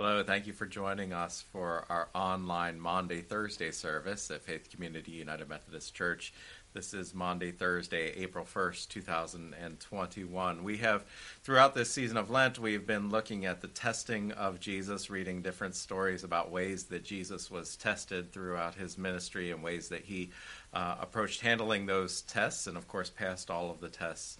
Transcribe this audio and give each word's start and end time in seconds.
Hello, 0.00 0.22
thank 0.22 0.46
you 0.46 0.52
for 0.52 0.64
joining 0.64 1.12
us 1.12 1.44
for 1.50 1.84
our 1.88 2.08
online 2.14 2.78
Maundy 2.78 3.20
Thursday 3.20 3.72
service 3.72 4.30
at 4.30 4.42
Faith 4.42 4.70
Community 4.70 5.10
United 5.10 5.48
Methodist 5.48 5.92
Church. 5.92 6.32
This 6.72 6.94
is 6.94 7.16
Maundy 7.16 7.50
Thursday, 7.50 8.12
April 8.12 8.44
1st, 8.44 8.90
2021. 8.90 10.62
We 10.62 10.76
have, 10.76 11.04
throughout 11.42 11.74
this 11.74 11.90
season 11.90 12.16
of 12.16 12.30
Lent, 12.30 12.60
we've 12.60 12.86
been 12.86 13.10
looking 13.10 13.44
at 13.44 13.60
the 13.60 13.66
testing 13.66 14.30
of 14.30 14.60
Jesus, 14.60 15.10
reading 15.10 15.42
different 15.42 15.74
stories 15.74 16.22
about 16.22 16.52
ways 16.52 16.84
that 16.84 17.02
Jesus 17.02 17.50
was 17.50 17.74
tested 17.74 18.30
throughout 18.30 18.76
his 18.76 18.98
ministry 18.98 19.50
and 19.50 19.64
ways 19.64 19.88
that 19.88 20.04
he 20.04 20.30
uh, 20.72 20.94
approached 21.00 21.40
handling 21.40 21.86
those 21.86 22.22
tests 22.22 22.68
and, 22.68 22.76
of 22.76 22.86
course, 22.86 23.10
passed 23.10 23.50
all 23.50 23.68
of 23.68 23.80
the 23.80 23.88
tests. 23.88 24.38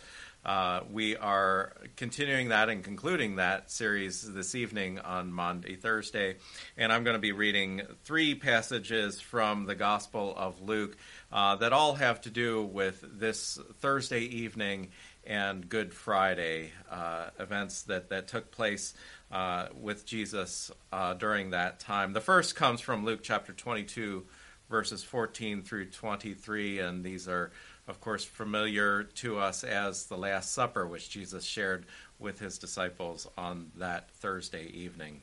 Uh, 0.49 0.81
we 0.91 1.15
are 1.15 1.75
continuing 1.97 2.49
that 2.49 2.71
and 2.71 2.83
concluding 2.83 3.37
that 3.37 3.71
series 3.71 4.33
this 4.33 4.55
evening 4.55 4.99
on 4.99 5.31
Maundy 5.31 5.77
Thursday, 5.77 6.37
and 6.79 6.91
I'm 6.91 7.05
going 7.05 7.17
to 7.17 7.21
be 7.21 7.33
reading 7.33 7.83
three 8.05 8.35
passages 8.35 9.21
from 9.21 9.67
the 9.67 9.75
Gospel 9.75 10.33
of 10.35 10.63
Luke 10.63 10.97
uh, 11.31 11.57
that 11.57 11.75
all 11.75 11.97
have 11.97 12.23
to 12.23 12.31
do 12.31 12.63
with 12.63 13.05
this 13.19 13.59
Thursday 13.81 14.23
evening 14.23 14.89
and 15.27 15.69
Good 15.69 15.93
Friday 15.93 16.73
uh, 16.91 17.27
events 17.39 17.83
that, 17.83 18.09
that 18.09 18.29
took 18.29 18.51
place 18.51 18.95
uh, 19.31 19.67
with 19.79 20.07
Jesus 20.07 20.71
uh, 20.91 21.13
during 21.13 21.51
that 21.51 21.79
time. 21.79 22.15
The 22.15 22.23
first 22.23 22.57
comes 22.57 22.81
from 22.81 23.05
Luke 23.05 23.21
chapter 23.23 23.53
22, 23.53 24.25
verses 24.71 25.05
14 25.05 25.61
through 25.61 25.91
23, 25.91 26.79
and 26.79 27.05
these 27.05 27.29
are 27.29 27.53
of 27.89 28.01
course, 28.01 28.25
familiar 28.25 29.03
to 29.03 29.39
us 29.39 29.65
as 29.65 30.07
the 30.07 30.17
Last 30.17 30.53
Supper, 30.53 30.87
which 30.87 31.11
Jesus 31.11 31.45
shared 31.45 31.87
with 32.19 32.39
his 32.39 32.59
disciples 32.59 33.27
on 33.37 33.73
that 33.77 34.11
Thursday 34.11 34.67
evening. 34.67 35.23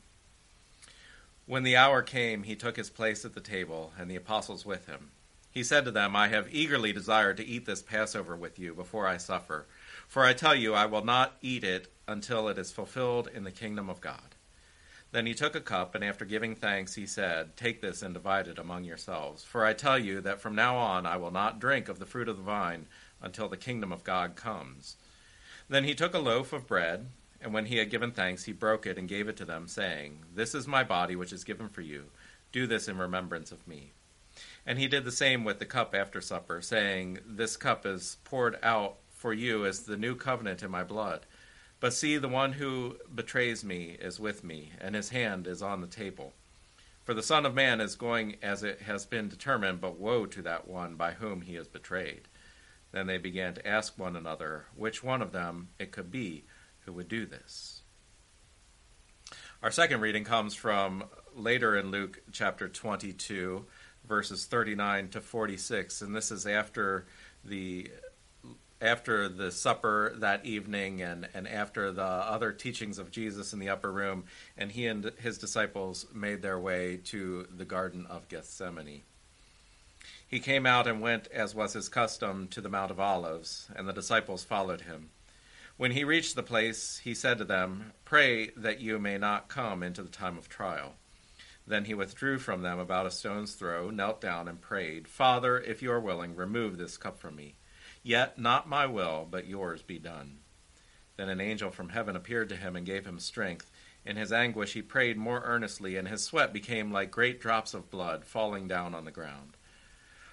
When 1.46 1.62
the 1.62 1.76
hour 1.76 2.02
came, 2.02 2.42
he 2.42 2.56
took 2.56 2.76
his 2.76 2.90
place 2.90 3.24
at 3.24 3.34
the 3.34 3.40
table, 3.40 3.92
and 3.98 4.10
the 4.10 4.16
apostles 4.16 4.66
with 4.66 4.86
him. 4.86 5.10
He 5.52 5.62
said 5.62 5.86
to 5.86 5.90
them, 5.90 6.14
I 6.14 6.28
have 6.28 6.52
eagerly 6.52 6.92
desired 6.92 7.38
to 7.38 7.46
eat 7.46 7.64
this 7.64 7.80
Passover 7.80 8.36
with 8.36 8.58
you 8.58 8.74
before 8.74 9.06
I 9.06 9.16
suffer. 9.16 9.66
For 10.06 10.24
I 10.24 10.34
tell 10.34 10.54
you, 10.54 10.74
I 10.74 10.86
will 10.86 11.04
not 11.04 11.36
eat 11.40 11.64
it 11.64 11.90
until 12.06 12.48
it 12.48 12.58
is 12.58 12.72
fulfilled 12.72 13.30
in 13.32 13.44
the 13.44 13.50
kingdom 13.50 13.88
of 13.88 14.00
God. 14.00 14.35
Then 15.12 15.26
he 15.26 15.34
took 15.34 15.54
a 15.54 15.60
cup, 15.60 15.94
and 15.94 16.04
after 16.04 16.24
giving 16.24 16.54
thanks, 16.54 16.94
he 16.94 17.06
said, 17.06 17.56
Take 17.56 17.80
this 17.80 18.02
and 18.02 18.12
divide 18.12 18.48
it 18.48 18.58
among 18.58 18.84
yourselves. 18.84 19.44
For 19.44 19.64
I 19.64 19.72
tell 19.72 19.98
you 19.98 20.20
that 20.20 20.40
from 20.40 20.54
now 20.54 20.76
on 20.76 21.06
I 21.06 21.16
will 21.16 21.30
not 21.30 21.60
drink 21.60 21.88
of 21.88 21.98
the 21.98 22.06
fruit 22.06 22.28
of 22.28 22.36
the 22.36 22.42
vine 22.42 22.86
until 23.22 23.48
the 23.48 23.56
kingdom 23.56 23.92
of 23.92 24.04
God 24.04 24.36
comes. 24.36 24.96
Then 25.68 25.84
he 25.84 25.94
took 25.94 26.14
a 26.14 26.18
loaf 26.18 26.52
of 26.52 26.66
bread, 26.66 27.08
and 27.40 27.54
when 27.54 27.66
he 27.66 27.76
had 27.76 27.90
given 27.90 28.12
thanks, 28.12 28.44
he 28.44 28.52
broke 28.52 28.86
it 28.86 28.98
and 28.98 29.08
gave 29.08 29.28
it 29.28 29.36
to 29.36 29.44
them, 29.44 29.68
saying, 29.68 30.24
This 30.34 30.54
is 30.54 30.66
my 30.66 30.84
body, 30.84 31.16
which 31.16 31.32
is 31.32 31.44
given 31.44 31.68
for 31.68 31.80
you. 31.80 32.06
Do 32.52 32.66
this 32.66 32.88
in 32.88 32.98
remembrance 32.98 33.52
of 33.52 33.66
me. 33.66 33.92
And 34.66 34.78
he 34.78 34.88
did 34.88 35.04
the 35.04 35.12
same 35.12 35.44
with 35.44 35.58
the 35.58 35.66
cup 35.66 35.94
after 35.94 36.20
supper, 36.20 36.60
saying, 36.60 37.20
This 37.24 37.56
cup 37.56 37.86
is 37.86 38.16
poured 38.24 38.58
out 38.62 38.96
for 39.10 39.32
you 39.32 39.64
as 39.64 39.80
the 39.80 39.96
new 39.96 40.14
covenant 40.14 40.62
in 40.62 40.70
my 40.70 40.84
blood. 40.84 41.26
But 41.78 41.92
see, 41.92 42.16
the 42.16 42.28
one 42.28 42.52
who 42.52 42.96
betrays 43.14 43.62
me 43.62 43.96
is 44.00 44.18
with 44.18 44.42
me, 44.42 44.72
and 44.80 44.94
his 44.94 45.10
hand 45.10 45.46
is 45.46 45.62
on 45.62 45.80
the 45.80 45.86
table. 45.86 46.32
For 47.04 47.14
the 47.14 47.22
Son 47.22 47.46
of 47.46 47.54
Man 47.54 47.80
is 47.80 47.94
going 47.94 48.36
as 48.42 48.62
it 48.62 48.82
has 48.82 49.06
been 49.06 49.28
determined, 49.28 49.80
but 49.80 49.98
woe 49.98 50.26
to 50.26 50.42
that 50.42 50.66
one 50.66 50.96
by 50.96 51.12
whom 51.12 51.42
he 51.42 51.54
is 51.54 51.68
betrayed. 51.68 52.22
Then 52.92 53.06
they 53.06 53.18
began 53.18 53.54
to 53.54 53.66
ask 53.66 53.98
one 53.98 54.16
another 54.16 54.66
which 54.74 55.04
one 55.04 55.22
of 55.22 55.32
them 55.32 55.68
it 55.78 55.92
could 55.92 56.10
be 56.10 56.44
who 56.80 56.92
would 56.94 57.08
do 57.08 57.26
this. 57.26 57.82
Our 59.62 59.70
second 59.70 60.00
reading 60.00 60.24
comes 60.24 60.54
from 60.54 61.04
later 61.34 61.76
in 61.76 61.90
Luke 61.90 62.22
chapter 62.32 62.68
22, 62.68 63.66
verses 64.08 64.46
39 64.46 65.08
to 65.10 65.20
46, 65.20 66.02
and 66.02 66.14
this 66.14 66.30
is 66.30 66.46
after 66.46 67.06
the 67.44 67.90
after 68.80 69.28
the 69.28 69.50
supper 69.50 70.12
that 70.18 70.44
evening 70.44 71.00
and, 71.00 71.28
and 71.32 71.48
after 71.48 71.90
the 71.90 72.02
other 72.02 72.52
teachings 72.52 72.98
of 72.98 73.10
Jesus 73.10 73.52
in 73.52 73.58
the 73.58 73.68
upper 73.68 73.90
room, 73.90 74.24
and 74.56 74.72
he 74.72 74.86
and 74.86 75.12
his 75.18 75.38
disciples 75.38 76.06
made 76.12 76.42
their 76.42 76.58
way 76.58 76.98
to 77.04 77.46
the 77.54 77.64
Garden 77.64 78.06
of 78.08 78.28
Gethsemane. 78.28 79.02
He 80.28 80.40
came 80.40 80.66
out 80.66 80.86
and 80.86 81.00
went, 81.00 81.28
as 81.28 81.54
was 81.54 81.72
his 81.72 81.88
custom, 81.88 82.48
to 82.48 82.60
the 82.60 82.68
Mount 82.68 82.90
of 82.90 83.00
Olives, 83.00 83.68
and 83.74 83.88
the 83.88 83.92
disciples 83.92 84.44
followed 84.44 84.82
him. 84.82 85.10
When 85.76 85.92
he 85.92 86.04
reached 86.04 86.34
the 86.34 86.42
place, 86.42 86.98
he 87.04 87.14
said 87.14 87.38
to 87.38 87.44
them, 87.44 87.92
Pray 88.04 88.50
that 88.56 88.80
you 88.80 88.98
may 88.98 89.18
not 89.18 89.48
come 89.48 89.82
into 89.82 90.02
the 90.02 90.08
time 90.08 90.36
of 90.36 90.48
trial. 90.48 90.94
Then 91.66 91.84
he 91.84 91.94
withdrew 91.94 92.38
from 92.38 92.62
them 92.62 92.78
about 92.78 93.06
a 93.06 93.10
stone's 93.10 93.54
throw, 93.54 93.90
knelt 93.90 94.20
down, 94.20 94.48
and 94.48 94.60
prayed, 94.60 95.06
Father, 95.06 95.60
if 95.60 95.82
you 95.82 95.92
are 95.92 96.00
willing, 96.00 96.34
remove 96.34 96.78
this 96.78 96.96
cup 96.96 97.18
from 97.18 97.36
me. 97.36 97.56
Yet 98.06 98.38
not 98.38 98.68
my 98.68 98.86
will, 98.86 99.26
but 99.28 99.48
yours 99.48 99.82
be 99.82 99.98
done. 99.98 100.38
Then 101.16 101.28
an 101.28 101.40
angel 101.40 101.72
from 101.72 101.88
heaven 101.88 102.14
appeared 102.14 102.48
to 102.50 102.56
him 102.56 102.76
and 102.76 102.86
gave 102.86 103.04
him 103.04 103.18
strength. 103.18 103.68
In 104.04 104.14
his 104.14 104.32
anguish 104.32 104.74
he 104.74 104.80
prayed 104.80 105.16
more 105.16 105.42
earnestly, 105.44 105.96
and 105.96 106.06
his 106.06 106.22
sweat 106.22 106.52
became 106.52 106.92
like 106.92 107.10
great 107.10 107.40
drops 107.40 107.74
of 107.74 107.90
blood 107.90 108.24
falling 108.24 108.68
down 108.68 108.94
on 108.94 109.06
the 109.06 109.10
ground. 109.10 109.56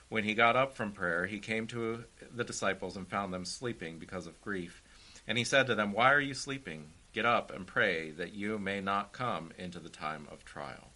When 0.07 0.23
he 0.23 0.35
got 0.35 0.55
up 0.55 0.75
from 0.75 0.91
prayer, 0.91 1.25
he 1.25 1.39
came 1.39 1.65
to 1.65 2.03
the 2.31 2.43
disciples 2.43 2.95
and 2.95 3.07
found 3.07 3.33
them 3.33 3.43
sleeping 3.43 3.97
because 3.97 4.27
of 4.27 4.39
grief. 4.39 4.83
And 5.25 5.35
he 5.35 5.43
said 5.43 5.65
to 5.65 5.73
them, 5.73 5.93
Why 5.93 6.13
are 6.13 6.21
you 6.21 6.35
sleeping? 6.35 6.91
Get 7.11 7.25
up 7.25 7.51
and 7.51 7.65
pray 7.65 8.11
that 8.11 8.33
you 8.33 8.59
may 8.59 8.81
not 8.81 9.13
come 9.13 9.51
into 9.57 9.79
the 9.79 9.89
time 9.89 10.27
of 10.31 10.45
trial. 10.45 10.91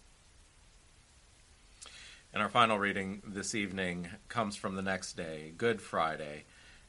And 2.32 2.40
our 2.40 2.48
final 2.48 2.78
reading 2.78 3.20
this 3.26 3.56
evening 3.56 4.10
comes 4.28 4.54
from 4.54 4.76
the 4.76 4.82
next 4.82 5.16
day, 5.16 5.52
Good 5.56 5.82
Friday 5.82 6.44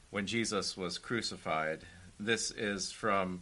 when 0.10 0.26
Jesus 0.26 0.76
was 0.76 0.98
crucified. 0.98 1.82
This 2.20 2.52
is 2.52 2.92
from 2.92 3.42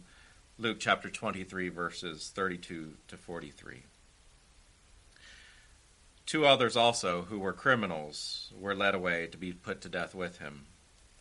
Luke 0.58 0.78
chapter 0.80 1.08
23, 1.08 1.68
verses 1.70 2.30
32 2.34 2.94
to 3.08 3.16
43. 3.16 3.84
Two 6.26 6.44
others 6.44 6.76
also, 6.76 7.22
who 7.22 7.38
were 7.38 7.54
criminals, 7.54 8.52
were 8.58 8.74
led 8.74 8.94
away 8.94 9.28
to 9.28 9.38
be 9.38 9.52
put 9.52 9.80
to 9.80 9.88
death 9.88 10.14
with 10.14 10.38
him. 10.38 10.66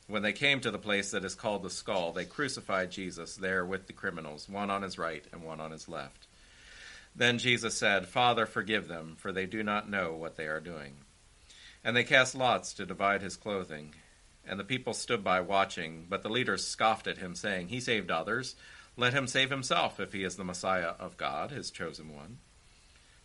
When 0.07 0.21
they 0.21 0.33
came 0.33 0.59
to 0.61 0.71
the 0.71 0.77
place 0.77 1.11
that 1.11 1.23
is 1.23 1.35
called 1.35 1.63
the 1.63 1.69
skull, 1.69 2.11
they 2.11 2.25
crucified 2.25 2.91
Jesus 2.91 3.35
there 3.35 3.65
with 3.65 3.87
the 3.87 3.93
criminals, 3.93 4.49
one 4.49 4.69
on 4.69 4.81
his 4.81 4.97
right 4.97 5.25
and 5.31 5.43
one 5.43 5.61
on 5.61 5.71
his 5.71 5.87
left. 5.87 6.27
Then 7.15 7.37
Jesus 7.37 7.75
said, 7.75 8.07
Father, 8.07 8.45
forgive 8.45 8.87
them, 8.87 9.15
for 9.17 9.31
they 9.31 9.45
do 9.45 9.63
not 9.63 9.89
know 9.89 10.13
what 10.13 10.35
they 10.35 10.47
are 10.47 10.59
doing. 10.59 10.97
And 11.83 11.95
they 11.95 12.03
cast 12.03 12.35
lots 12.35 12.73
to 12.73 12.85
divide 12.85 13.21
his 13.21 13.37
clothing 13.37 13.95
and 14.47 14.59
the 14.59 14.63
people 14.63 14.93
stood 14.93 15.23
by 15.23 15.41
watching. 15.41 16.05
But 16.09 16.23
the 16.23 16.29
leaders 16.29 16.65
scoffed 16.65 17.07
at 17.07 17.17
him, 17.17 17.35
saying, 17.35 17.69
He 17.69 17.79
saved 17.79 18.11
others. 18.11 18.55
Let 18.95 19.13
him 19.13 19.27
save 19.27 19.49
himself, 19.49 19.99
if 19.99 20.13
he 20.13 20.23
is 20.23 20.35
the 20.35 20.43
Messiah 20.43 20.93
of 20.99 21.17
God, 21.17 21.51
his 21.51 21.69
chosen 21.69 22.15
one. 22.15 22.39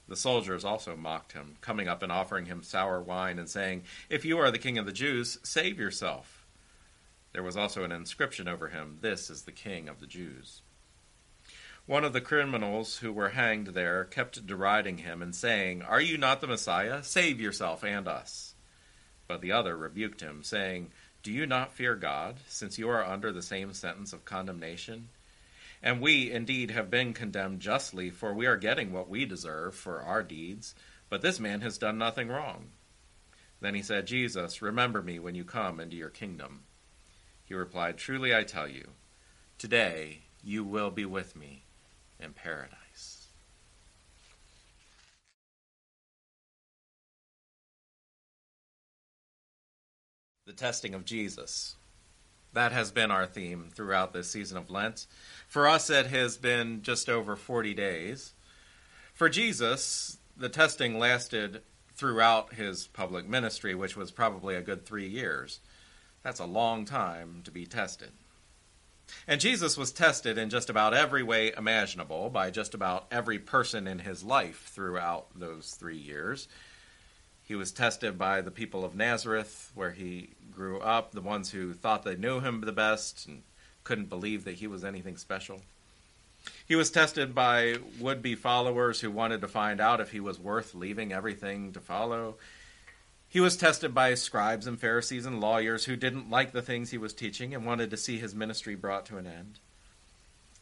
The 0.08 0.16
soldiers 0.16 0.64
also 0.64 0.96
mocked 0.96 1.32
him, 1.32 1.56
coming 1.60 1.88
up 1.88 2.02
and 2.02 2.12
offering 2.12 2.46
him 2.46 2.62
sour 2.62 3.00
wine, 3.00 3.38
and 3.38 3.48
saying, 3.48 3.84
If 4.10 4.24
you 4.24 4.38
are 4.38 4.50
the 4.50 4.58
king 4.58 4.76
of 4.76 4.84
the 4.84 4.92
Jews, 4.92 5.38
save 5.42 5.78
yourself. 5.78 6.44
There 7.32 7.42
was 7.42 7.56
also 7.56 7.84
an 7.84 7.92
inscription 7.92 8.48
over 8.48 8.68
him, 8.68 8.98
This 9.00 9.30
is 9.30 9.42
the 9.42 9.52
king 9.52 9.88
of 9.88 10.00
the 10.00 10.06
Jews. 10.06 10.60
One 11.86 12.04
of 12.04 12.12
the 12.12 12.20
criminals 12.20 12.98
who 12.98 13.12
were 13.12 13.30
hanged 13.30 13.68
there 13.68 14.04
kept 14.04 14.46
deriding 14.46 14.98
him 14.98 15.22
and 15.22 15.34
saying, 15.34 15.82
Are 15.82 16.00
you 16.00 16.18
not 16.18 16.40
the 16.40 16.46
Messiah? 16.46 17.02
Save 17.02 17.40
yourself 17.40 17.82
and 17.82 18.06
us. 18.06 18.54
But 19.26 19.40
the 19.40 19.52
other 19.52 19.76
rebuked 19.76 20.20
him, 20.20 20.42
saying, 20.42 20.92
do 21.22 21.30
you 21.30 21.46
not 21.46 21.72
fear 21.72 21.94
God, 21.94 22.36
since 22.48 22.78
you 22.78 22.88
are 22.88 23.04
under 23.04 23.32
the 23.32 23.42
same 23.42 23.72
sentence 23.72 24.12
of 24.12 24.24
condemnation? 24.24 25.08
And 25.82 26.00
we 26.00 26.30
indeed 26.30 26.70
have 26.70 26.90
been 26.90 27.12
condemned 27.12 27.60
justly, 27.60 28.10
for 28.10 28.34
we 28.34 28.46
are 28.46 28.56
getting 28.56 28.92
what 28.92 29.08
we 29.08 29.24
deserve 29.24 29.74
for 29.74 30.00
our 30.00 30.22
deeds, 30.22 30.74
but 31.08 31.22
this 31.22 31.38
man 31.38 31.60
has 31.60 31.78
done 31.78 31.98
nothing 31.98 32.28
wrong. 32.28 32.66
Then 33.60 33.74
he 33.74 33.82
said, 33.82 34.06
Jesus, 34.06 34.62
remember 34.62 35.02
me 35.02 35.18
when 35.18 35.34
you 35.34 35.44
come 35.44 35.78
into 35.78 35.96
your 35.96 36.08
kingdom. 36.08 36.62
He 37.44 37.54
replied, 37.54 37.98
Truly 37.98 38.34
I 38.34 38.42
tell 38.42 38.66
you, 38.66 38.88
today 39.58 40.22
you 40.42 40.64
will 40.64 40.90
be 40.90 41.04
with 41.04 41.36
me 41.36 41.62
in 42.18 42.32
paradise. 42.32 42.81
The 50.44 50.52
testing 50.52 50.94
of 50.94 51.04
Jesus. 51.04 51.76
That 52.52 52.72
has 52.72 52.90
been 52.90 53.12
our 53.12 53.26
theme 53.26 53.68
throughout 53.72 54.12
this 54.12 54.28
season 54.28 54.58
of 54.58 54.70
Lent. 54.70 55.06
For 55.46 55.68
us, 55.68 55.88
it 55.88 56.06
has 56.06 56.36
been 56.36 56.82
just 56.82 57.08
over 57.08 57.36
40 57.36 57.74
days. 57.74 58.32
For 59.14 59.28
Jesus, 59.28 60.18
the 60.36 60.48
testing 60.48 60.98
lasted 60.98 61.62
throughout 61.94 62.54
his 62.54 62.88
public 62.88 63.28
ministry, 63.28 63.74
which 63.74 63.96
was 63.96 64.10
probably 64.10 64.56
a 64.56 64.62
good 64.62 64.84
three 64.84 65.06
years. 65.06 65.60
That's 66.24 66.40
a 66.40 66.44
long 66.44 66.84
time 66.84 67.42
to 67.44 67.52
be 67.52 67.64
tested. 67.64 68.10
And 69.28 69.40
Jesus 69.40 69.76
was 69.76 69.92
tested 69.92 70.38
in 70.38 70.50
just 70.50 70.70
about 70.70 70.94
every 70.94 71.22
way 71.22 71.52
imaginable 71.56 72.30
by 72.30 72.50
just 72.50 72.74
about 72.74 73.06
every 73.12 73.38
person 73.38 73.86
in 73.86 74.00
his 74.00 74.24
life 74.24 74.70
throughout 74.74 75.26
those 75.38 75.76
three 75.78 75.98
years. 75.98 76.48
He 77.52 77.56
was 77.56 77.70
tested 77.70 78.16
by 78.16 78.40
the 78.40 78.50
people 78.50 78.82
of 78.82 78.94
Nazareth, 78.94 79.72
where 79.74 79.90
he 79.90 80.30
grew 80.50 80.80
up, 80.80 81.12
the 81.12 81.20
ones 81.20 81.50
who 81.50 81.74
thought 81.74 82.02
they 82.02 82.16
knew 82.16 82.40
him 82.40 82.62
the 82.62 82.72
best 82.72 83.26
and 83.26 83.42
couldn't 83.84 84.08
believe 84.08 84.44
that 84.44 84.54
he 84.54 84.66
was 84.66 84.82
anything 84.82 85.18
special. 85.18 85.60
He 86.66 86.74
was 86.74 86.90
tested 86.90 87.34
by 87.34 87.76
would 88.00 88.22
be 88.22 88.36
followers 88.36 89.02
who 89.02 89.10
wanted 89.10 89.42
to 89.42 89.48
find 89.48 89.82
out 89.82 90.00
if 90.00 90.12
he 90.12 90.18
was 90.18 90.38
worth 90.38 90.74
leaving 90.74 91.12
everything 91.12 91.74
to 91.74 91.80
follow. 91.80 92.36
He 93.28 93.38
was 93.38 93.58
tested 93.58 93.92
by 93.92 94.14
scribes 94.14 94.66
and 94.66 94.80
Pharisees 94.80 95.26
and 95.26 95.38
lawyers 95.38 95.84
who 95.84 95.94
didn't 95.94 96.30
like 96.30 96.52
the 96.52 96.62
things 96.62 96.90
he 96.90 96.96
was 96.96 97.12
teaching 97.12 97.54
and 97.54 97.66
wanted 97.66 97.90
to 97.90 97.98
see 97.98 98.16
his 98.16 98.34
ministry 98.34 98.76
brought 98.76 99.04
to 99.06 99.18
an 99.18 99.26
end. 99.26 99.58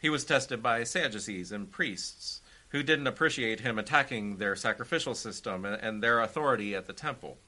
He 0.02 0.10
was 0.10 0.24
tested 0.24 0.60
by 0.60 0.82
Sadducees 0.82 1.52
and 1.52 1.70
priests 1.70 2.40
who 2.70 2.82
didn't 2.82 3.06
appreciate 3.06 3.60
him 3.60 3.78
attacking 3.78 4.36
their 4.36 4.56
sacrificial 4.56 5.14
system 5.14 5.64
and 5.64 6.02
their 6.02 6.20
authority 6.20 6.74
at 6.74 6.86
the 6.86 6.92
temple. 6.92 7.38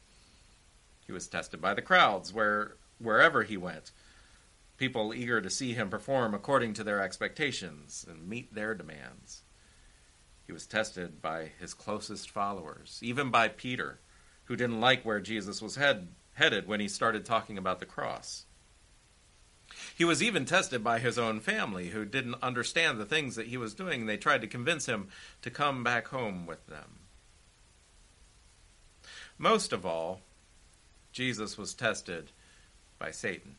He 1.06 1.12
was 1.12 1.28
tested 1.28 1.60
by 1.60 1.74
the 1.74 1.82
crowds 1.82 2.32
where 2.32 2.76
wherever 2.98 3.42
he 3.42 3.56
went, 3.56 3.90
people 4.78 5.14
eager 5.14 5.40
to 5.40 5.50
see 5.50 5.74
him 5.74 5.90
perform 5.90 6.34
according 6.34 6.74
to 6.74 6.84
their 6.84 7.00
expectations 7.00 8.04
and 8.08 8.28
meet 8.28 8.54
their 8.54 8.74
demands. 8.74 9.42
He 10.46 10.52
was 10.52 10.66
tested 10.66 11.22
by 11.22 11.50
his 11.58 11.74
closest 11.74 12.30
followers, 12.30 12.98
even 13.02 13.30
by 13.30 13.48
Peter 13.48 14.00
who 14.44 14.56
didn't 14.56 14.80
like 14.80 15.04
where 15.04 15.20
Jesus 15.20 15.62
was 15.62 15.76
head, 15.76 16.08
headed 16.34 16.66
when 16.66 16.80
he 16.80 16.88
started 16.88 17.24
talking 17.24 17.56
about 17.56 17.78
the 17.78 17.86
cross. 17.86 18.44
He 20.02 20.04
was 20.04 20.20
even 20.20 20.46
tested 20.46 20.82
by 20.82 20.98
his 20.98 21.16
own 21.16 21.38
family, 21.38 21.90
who 21.90 22.04
didn't 22.04 22.42
understand 22.42 22.98
the 22.98 23.06
things 23.06 23.36
that 23.36 23.46
he 23.46 23.56
was 23.56 23.72
doing. 23.72 24.00
And 24.00 24.08
they 24.08 24.16
tried 24.16 24.40
to 24.40 24.48
convince 24.48 24.86
him 24.86 25.06
to 25.42 25.48
come 25.48 25.84
back 25.84 26.08
home 26.08 26.44
with 26.44 26.66
them. 26.66 26.98
Most 29.38 29.72
of 29.72 29.86
all, 29.86 30.22
Jesus 31.12 31.56
was 31.56 31.72
tested 31.72 32.32
by 32.98 33.12
Satan. 33.12 33.54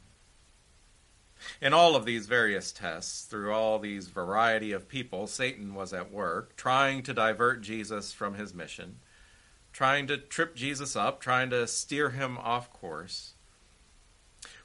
In 1.61 1.71
all 1.71 1.95
of 1.95 2.03
these 2.03 2.27
various 2.27 2.73
tests, 2.73 3.23
through 3.23 3.53
all 3.53 3.79
these 3.79 4.09
variety 4.09 4.73
of 4.73 4.89
people, 4.89 5.27
Satan 5.27 5.73
was 5.73 5.93
at 5.93 6.11
work, 6.11 6.57
trying 6.57 7.03
to 7.03 7.13
divert 7.13 7.61
Jesus 7.61 8.11
from 8.11 8.33
his 8.33 8.53
mission 8.53 8.97
trying 9.71 10.05
to 10.05 10.17
trip 10.17 10.55
Jesus 10.55 10.95
up, 10.95 11.19
trying 11.19 11.49
to 11.49 11.65
steer 11.65 12.11
him 12.11 12.37
off 12.37 12.71
course. 12.71 13.33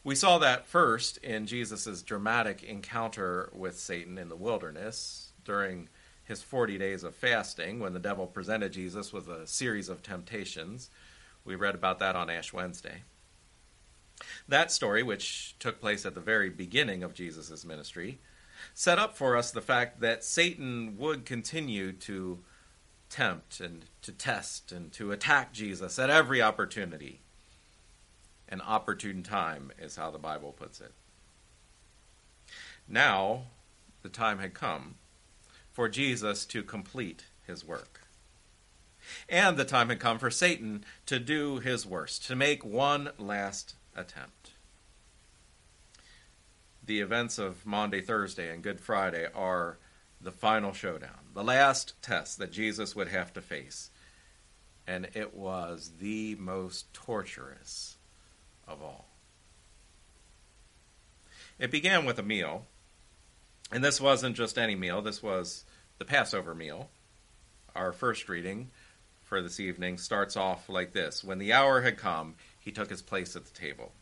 We 0.05 0.15
saw 0.15 0.39
that 0.39 0.67
first 0.67 1.19
in 1.19 1.47
Jesus' 1.47 2.03
dramatic 2.03 2.63
encounter 2.63 3.51
with 3.53 3.79
Satan 3.79 4.17
in 4.17 4.29
the 4.29 4.37
wilderness 4.37 5.33
during 5.45 5.89
his 6.25 6.43
40 6.43 6.79
days 6.79 7.05
of 7.05 7.15
fasting 7.15 7.81
when 7.81 7.95
the 7.95 7.99
devil 7.99 8.27
presented 8.27 8.73
Jesus 8.73 9.13
with 9.13 9.29
a 9.29 9.47
series 9.47 9.89
of 9.89 10.03
temptations. 10.03 10.91
We 11.45 11.55
read 11.57 11.75
about 11.75 11.99
that 12.01 12.17
on 12.17 12.31
Ash 12.31 12.53
Wednesday. 12.53 13.03
That 14.47 14.71
story, 14.71 15.03
which 15.03 15.57
took 15.59 15.81
place 15.81 16.05
at 16.05 16.15
the 16.15 16.21
very 16.21 16.51
beginning 16.51 17.03
of 17.03 17.15
Jesus' 17.15 17.65
ministry, 17.65 18.19
set 18.75 18.99
up 18.99 19.17
for 19.17 19.37
us 19.37 19.51
the 19.51 19.61
fact 19.61 20.01
that 20.01 20.25
Satan 20.25 20.97
would 20.99 21.25
continue 21.25 21.93
to 21.93 22.41
tempt 23.09 23.61
and 23.61 23.87
to 24.03 24.13
test 24.13 24.71
and 24.71 24.93
to 24.93 25.13
attack 25.13 25.53
Jesus 25.53 25.99
at 25.99 26.11
every 26.11 26.43
opportunity. 26.43 27.21
An 28.49 28.61
opportune 28.63 29.23
time 29.23 29.71
is 29.79 29.97
how 29.97 30.11
the 30.11 30.19
Bible 30.19 30.53
puts 30.53 30.81
it. 30.81 30.93
Now, 32.89 33.43
the 34.03 34.09
time 34.09 34.39
had 34.39 34.55
come 34.55 34.95
for 35.73 35.89
Jesus 35.89 36.47
to 36.47 36.63
complete 36.63 37.25
his 37.47 37.65
work. 37.65 38.01
And 39.29 39.57
the 39.57 39.65
time 39.65 39.91
had 39.91 40.01
come 40.01 40.19
for 40.19 40.31
Satan 40.31 40.85
to 41.07 41.19
do 41.19 41.59
his 41.59 41.87
worst, 41.87 42.27
to 42.27 42.37
make 42.37 42.65
one 42.65 43.11
last 43.19 43.75
attempt. 43.95 44.53
The 46.85 47.01
events 47.01 47.39
of 47.39 47.67
Maundy, 47.67 48.01
Thursday, 48.01 48.53
and 48.53 48.63
Good 48.63 48.81
Friday 48.81 49.27
are 49.35 49.77
the 50.21 50.33
final 50.33 50.73
showdown, 50.73 51.29
the 51.35 51.45
last 51.45 51.95
test 52.03 52.39
that 52.39 52.51
Jesus 52.51 52.97
would 52.97 53.09
have 53.09 53.33
to 53.35 53.43
face. 53.43 53.91
And 54.87 55.09
it 55.15 55.35
was 55.35 55.93
the 56.01 56.35
most 56.37 56.93
torturous 56.95 57.98
of 58.69 58.83
all. 58.83 59.07
It 61.59 61.71
began 61.71 62.05
with 62.05 62.19
a 62.19 62.23
meal, 62.23 62.67
and 63.73 63.83
this 63.83 64.01
wasn't 64.01 64.37
just 64.37 64.59
any 64.59 64.77
meal, 64.77 65.03
this 65.03 65.23
was 65.23 65.65
the 65.99 66.05
Passover 66.05 66.55
meal. 66.55 66.91
Our 67.75 67.93
first 67.93 68.29
reading 68.29 68.71
for 69.25 69.43
this 69.43 69.61
evening 69.61 69.99
starts 69.99 70.37
off 70.37 70.69
like 70.69 70.93
this 70.93 71.25
When 71.25 71.39
the 71.39 71.53
hour 71.53 71.83
had 71.83 71.97
come, 71.97 72.35
he 72.61 72.71
took 72.71 72.91
his 72.91 73.03
place 73.03 73.35
at 73.37 73.45
the 73.45 73.59
table. 73.59 73.93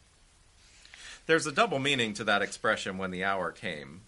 There's 1.26 1.46
a 1.46 1.52
double 1.52 1.78
meaning 1.78 2.14
to 2.14 2.24
that 2.24 2.42
expression, 2.42 2.98
when 2.98 3.10
the 3.10 3.24
hour 3.24 3.50
came 3.50 4.02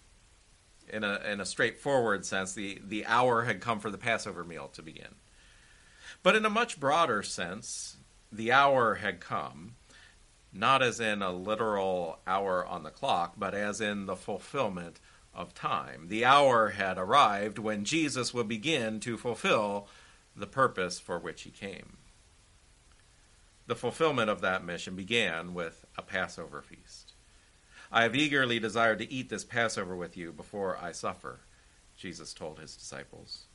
in 0.91 1.03
a 1.03 1.19
in 1.29 1.39
a 1.39 1.45
straightforward 1.45 2.25
sense, 2.25 2.53
the 2.53 2.81
the 2.85 3.05
hour 3.05 3.43
had 3.43 3.61
come 3.61 3.79
for 3.79 3.91
the 3.91 3.97
Passover 3.97 4.43
meal 4.43 4.69
to 4.73 4.81
begin. 4.81 5.15
But 6.23 6.35
in 6.35 6.45
a 6.45 6.49
much 6.49 6.79
broader 6.79 7.23
sense, 7.23 7.97
the 8.31 8.51
hour 8.51 8.95
had 8.95 9.19
come, 9.19 9.75
not 10.51 10.81
as 10.81 10.99
in 10.99 11.21
a 11.21 11.31
literal 11.31 12.19
hour 12.25 12.65
on 12.65 12.83
the 12.83 12.89
clock, 12.89 13.33
but 13.37 13.53
as 13.53 13.79
in 13.81 14.05
the 14.05 14.15
fulfillment 14.15 14.99
of 15.33 15.53
time. 15.53 16.07
The 16.07 16.25
hour 16.25 16.69
had 16.69 16.97
arrived 16.97 17.59
when 17.59 17.85
Jesus 17.85 18.33
would 18.33 18.47
begin 18.47 18.99
to 19.01 19.17
fulfill 19.17 19.87
the 20.35 20.47
purpose 20.47 20.99
for 20.99 21.19
which 21.19 21.43
he 21.43 21.51
came. 21.51 21.97
The 23.67 23.75
fulfillment 23.75 24.29
of 24.29 24.41
that 24.41 24.65
mission 24.65 24.95
began 24.95 25.53
with 25.53 25.85
a 25.95 26.01
Passover 26.01 26.61
feast. 26.61 27.13
I 27.91 28.03
have 28.03 28.15
eagerly 28.15 28.59
desired 28.59 28.99
to 28.99 29.11
eat 29.11 29.29
this 29.29 29.43
Passover 29.43 29.95
with 29.95 30.17
you 30.17 30.31
before 30.31 30.77
I 30.81 30.91
suffer, 30.91 31.41
Jesus 31.95 32.33
told 32.33 32.59
his 32.59 32.75
disciples. 32.75 33.45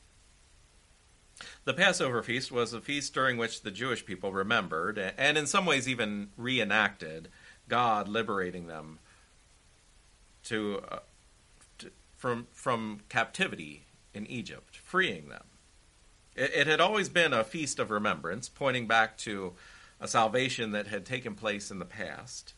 The 1.65 1.73
Passover 1.73 2.23
feast 2.23 2.51
was 2.51 2.73
a 2.73 2.81
feast 2.81 3.13
during 3.13 3.37
which 3.37 3.61
the 3.61 3.71
Jewish 3.71 4.05
people 4.05 4.31
remembered, 4.31 4.97
and 4.97 5.37
in 5.37 5.47
some 5.47 5.65
ways 5.65 5.87
even 5.87 6.29
reenacted, 6.37 7.29
God 7.67 8.07
liberating 8.07 8.67
them 8.67 8.99
to, 10.43 10.81
uh, 10.89 10.99
to 11.79 11.91
from, 12.15 12.47
from 12.51 13.01
captivity 13.09 13.85
in 14.13 14.25
Egypt, 14.27 14.77
freeing 14.77 15.29
them. 15.29 15.43
It, 16.35 16.51
it 16.53 16.67
had 16.67 16.79
always 16.79 17.09
been 17.09 17.33
a 17.33 17.43
feast 17.43 17.79
of 17.79 17.91
remembrance, 17.91 18.47
pointing 18.47 18.87
back 18.87 19.17
to 19.19 19.53
a 19.99 20.07
salvation 20.07 20.71
that 20.71 20.87
had 20.87 21.05
taken 21.05 21.35
place 21.35 21.71
in 21.71 21.79
the 21.79 21.85
past. 21.85 22.53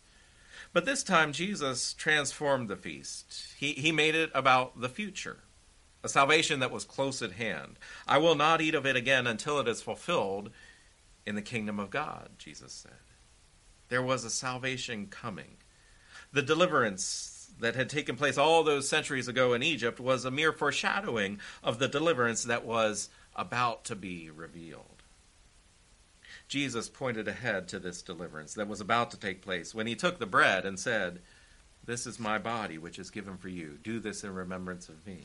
But 0.73 0.85
this 0.85 1.03
time, 1.03 1.31
Jesus 1.31 1.93
transformed 1.93 2.67
the 2.67 2.75
feast. 2.75 3.53
He, 3.57 3.73
he 3.73 3.91
made 3.91 4.15
it 4.15 4.29
about 4.33 4.81
the 4.81 4.89
future, 4.89 5.39
a 6.07 6.09
salvation 6.09 6.61
that 6.61 6.71
was 6.71 6.85
close 6.85 7.21
at 7.21 7.33
hand. 7.33 7.77
I 8.07 8.17
will 8.17 8.35
not 8.35 8.61
eat 8.61 8.75
of 8.75 8.85
it 8.85 8.95
again 8.95 9.27
until 9.27 9.59
it 9.59 9.67
is 9.67 9.81
fulfilled 9.81 10.51
in 11.25 11.35
the 11.35 11.41
kingdom 11.41 11.81
of 11.81 11.89
God, 11.89 12.29
Jesus 12.37 12.71
said. 12.71 12.93
There 13.89 14.01
was 14.01 14.23
a 14.23 14.29
salvation 14.29 15.07
coming. 15.07 15.57
The 16.31 16.41
deliverance 16.41 17.51
that 17.59 17.75
had 17.75 17.89
taken 17.89 18.15
place 18.15 18.37
all 18.37 18.63
those 18.63 18.87
centuries 18.87 19.27
ago 19.27 19.53
in 19.53 19.61
Egypt 19.61 19.99
was 19.99 20.23
a 20.23 20.31
mere 20.31 20.53
foreshadowing 20.53 21.41
of 21.61 21.77
the 21.77 21.89
deliverance 21.89 22.43
that 22.43 22.65
was 22.65 23.09
about 23.35 23.83
to 23.85 23.95
be 23.95 24.29
revealed. 24.29 25.03
Jesus 26.47 26.87
pointed 26.87 27.27
ahead 27.27 27.67
to 27.67 27.79
this 27.79 28.01
deliverance 28.01 28.53
that 28.53 28.69
was 28.69 28.79
about 28.79 29.11
to 29.11 29.19
take 29.19 29.41
place 29.41 29.75
when 29.75 29.87
he 29.87 29.95
took 29.95 30.19
the 30.19 30.25
bread 30.25 30.65
and 30.65 30.79
said, 30.79 31.19
This 31.83 32.07
is 32.07 32.17
my 32.17 32.37
body, 32.37 32.77
which 32.77 32.97
is 32.97 33.09
given 33.09 33.35
for 33.35 33.49
you. 33.49 33.77
Do 33.83 33.99
this 33.99 34.23
in 34.23 34.33
remembrance 34.33 34.87
of 34.87 35.05
me. 35.05 35.19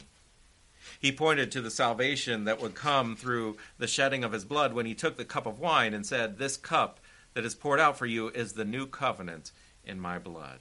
He 0.99 1.13
pointed 1.13 1.51
to 1.53 1.61
the 1.61 1.71
salvation 1.71 2.45
that 2.45 2.61
would 2.61 2.75
come 2.75 3.17
through 3.17 3.57
the 3.79 3.87
shedding 3.87 4.25
of 4.25 4.33
his 4.33 4.45
blood 4.45 4.73
when 4.73 4.87
he 4.87 4.95
took 4.95 5.17
the 5.17 5.25
cup 5.25 5.47
of 5.47 5.59
wine 5.59 5.95
and 5.95 6.07
said, 6.07 6.39
This 6.39 6.57
cup 6.57 7.01
that 7.35 7.45
is 7.45 7.55
poured 7.55 7.81
out 7.81 7.97
for 7.97 8.07
you 8.07 8.29
is 8.29 8.53
the 8.53 8.65
new 8.65 8.87
covenant 8.87 9.53
in 9.85 10.01
my 10.01 10.19
blood. 10.19 10.61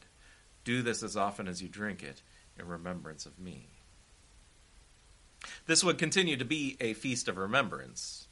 Do 0.64 0.82
this 0.82 1.04
as 1.04 1.18
often 1.18 1.48
as 1.48 1.62
you 1.62 1.68
drink 1.68 2.04
it 2.04 2.22
in 2.58 2.68
remembrance 2.68 3.26
of 3.26 3.40
me. 3.40 3.68
This 5.66 5.84
would 5.84 5.98
continue 5.98 6.38
to 6.38 6.46
be 6.46 6.78
a 6.80 6.94
feast 6.94 7.28
of 7.28 7.38
remembrance. 7.38 8.28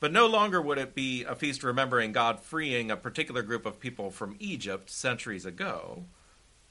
But 0.00 0.12
no 0.12 0.26
longer 0.26 0.60
would 0.60 0.78
it 0.78 0.94
be 0.94 1.24
a 1.24 1.34
feast 1.34 1.62
remembering 1.62 2.12
God 2.12 2.40
freeing 2.40 2.90
a 2.90 2.96
particular 2.96 3.42
group 3.42 3.64
of 3.64 3.80
people 3.80 4.10
from 4.10 4.36
Egypt 4.38 4.90
centuries 4.90 5.46
ago, 5.46 6.04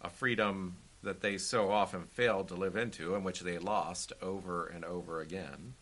a 0.02 0.10
freedom 0.10 0.78
that 1.06 1.22
they 1.22 1.38
so 1.38 1.72
often 1.72 2.04
failed 2.04 2.50
to 2.50 2.56
live 2.56 2.76
into 2.76 3.16
and 3.16 3.24
which 3.24 3.40
they 3.40 3.58
lost 3.58 4.12
over 4.22 4.68
and 4.68 4.84
over 4.84 5.22
again. 5.22 5.76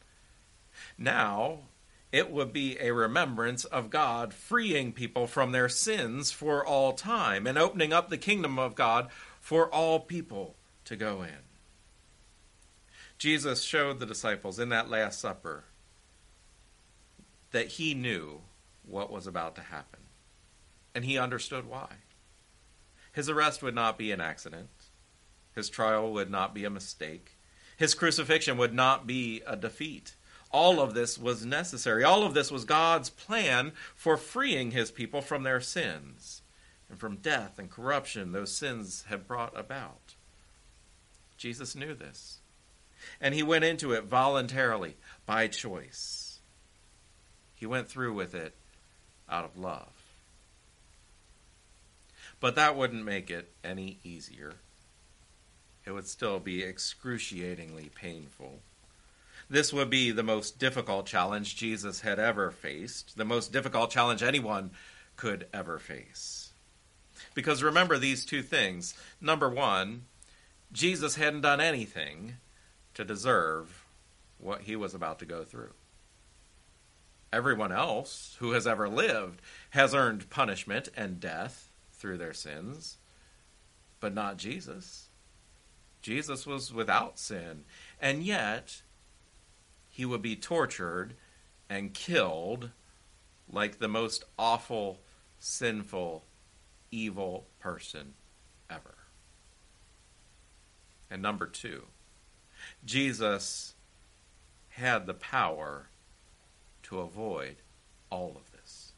Now, 0.98 1.60
it 2.12 2.32
would 2.32 2.54
be 2.54 2.78
a 2.80 2.94
remembrance 2.94 3.66
of 3.66 3.90
God 3.90 4.34
freeing 4.34 4.94
people 4.94 5.26
from 5.26 5.52
their 5.52 5.68
sins 5.68 6.32
for 6.32 6.64
all 6.64 6.94
time 6.94 7.48
and 7.48 7.58
opening 7.58 7.92
up 7.92 8.10
the 8.10 8.18
kingdom 8.18 8.60
of 8.60 8.76
God 8.76 9.10
for 9.40 9.68
all 9.68 10.00
people 10.00 10.56
to 10.86 10.96
go 10.96 11.24
in. 11.24 11.40
Jesus 13.18 13.64
showed 13.64 14.00
the 14.00 14.06
disciples 14.06 14.60
in 14.60 14.70
that 14.70 14.90
Last 14.90 15.20
Supper 15.20 15.64
that 17.52 17.68
he 17.68 17.94
knew 17.94 18.42
what 18.86 19.12
was 19.12 19.26
about 19.26 19.56
to 19.56 19.62
happen, 19.62 20.02
and 20.94 21.06
he 21.06 21.18
understood 21.18 21.68
why. 21.68 21.88
His 23.14 23.30
arrest 23.30 23.64
would 23.64 23.76
not 23.76 23.98
be 23.98 24.12
an 24.12 24.20
accident, 24.20 24.70
his 25.56 25.70
trial 25.70 26.12
would 26.14 26.30
not 26.30 26.54
be 26.54 26.66
a 26.66 26.70
mistake, 26.70 27.38
his 27.78 27.94
crucifixion 27.94 28.58
would 28.58 28.74
not 28.74 29.08
be 29.08 29.42
a 29.46 29.56
defeat. 29.56 30.16
All 30.52 30.80
of 30.80 30.94
this 30.94 31.18
was 31.18 31.46
necessary. 31.46 32.04
All 32.04 32.24
of 32.24 32.36
this 32.36 32.52
was 32.52 32.64
God's 32.64 33.10
plan 33.10 33.72
for 33.96 34.18
freeing 34.18 34.72
his 34.72 34.92
people 34.92 35.22
from 35.22 35.42
their 35.44 35.60
sins 35.60 36.44
and 36.90 37.00
from 37.00 37.16
death 37.18 37.58
and 37.58 37.72
corruption 37.72 38.32
those 38.32 38.56
sins 38.56 39.06
had 39.10 39.28
brought 39.28 39.58
about. 39.58 40.14
Jesus 41.38 41.76
knew 41.76 41.96
this. 41.96 42.38
And 43.20 43.34
he 43.34 43.44
went 43.44 43.66
into 43.66 43.92
it 43.94 44.06
voluntarily, 44.06 44.96
by 45.26 45.48
choice. 45.48 46.40
He 47.56 47.66
went 47.66 47.90
through 47.90 48.14
with 48.14 48.36
it 48.36 48.54
out 49.30 49.44
of 49.44 49.58
love. 49.58 49.92
But 52.40 52.56
that 52.56 52.76
wouldn't 52.76 53.04
make 53.04 53.30
it 53.30 53.52
any 53.64 53.98
easier. 54.04 54.54
It 55.86 55.92
would 55.92 56.08
still 56.08 56.40
be 56.40 56.64
excruciatingly 56.64 57.90
painful. 57.94 58.60
This 59.50 59.74
would 59.74 59.90
be 59.90 60.12
the 60.12 60.24
most 60.24 60.58
difficult 60.58 61.06
challenge 61.06 61.56
Jesus 61.56 62.02
had 62.02 62.20
ever 62.20 62.52
faced, 62.52 63.18
the 63.18 63.26
most 63.26 63.52
difficult 63.52 63.92
challenge 63.92 64.24
anyone 64.24 64.72
could 65.16 65.48
ever 65.54 65.78
face. 65.78 66.54
Because 67.36 67.62
remember 67.62 67.98
these 67.98 68.26
two 68.26 68.42
things. 68.42 68.94
Number 69.20 69.50
one, 69.50 70.04
Jesus 70.72 71.16
hadn't 71.16 71.42
done 71.42 71.60
anything 71.60 72.38
to 72.94 73.04
deserve 73.04 73.86
what 74.40 74.62
he 74.62 74.76
was 74.76 74.94
about 74.94 75.20
to 75.20 75.26
go 75.26 75.44
through. 75.44 75.74
Everyone 77.32 77.72
else 77.72 78.36
who 78.40 78.52
has 78.52 78.68
ever 78.68 78.88
lived 78.88 79.42
has 79.72 79.96
earned 79.96 80.30
punishment 80.30 80.90
and 80.96 81.20
death 81.20 81.72
through 81.94 82.18
their 82.18 82.34
sins, 82.34 82.98
but 84.00 84.14
not 84.14 84.38
Jesus. 84.38 85.08
Jesus 86.04 86.46
was 86.46 86.74
without 86.74 87.18
sin, 87.18 87.64
and 88.00 88.24
yet 88.24 88.82
he 89.90 90.04
would 90.04 90.22
be 90.22 90.36
tortured 90.36 91.16
and 91.70 91.94
killed 91.94 92.72
like 93.50 93.80
the 93.80 93.88
most 93.88 94.26
awful, 94.38 95.00
sinful, 95.40 96.26
evil 96.92 97.48
person 97.60 98.16
ever. 98.70 98.96
And 101.10 101.22
number 101.22 101.48
two, 101.48 101.84
Jesus 102.84 103.74
had 104.70 105.06
the 105.06 105.14
power 105.14 105.88
to 106.84 107.00
avoid 107.00 107.58
all 108.10 108.36
of 108.36 108.52
this. 108.52 108.92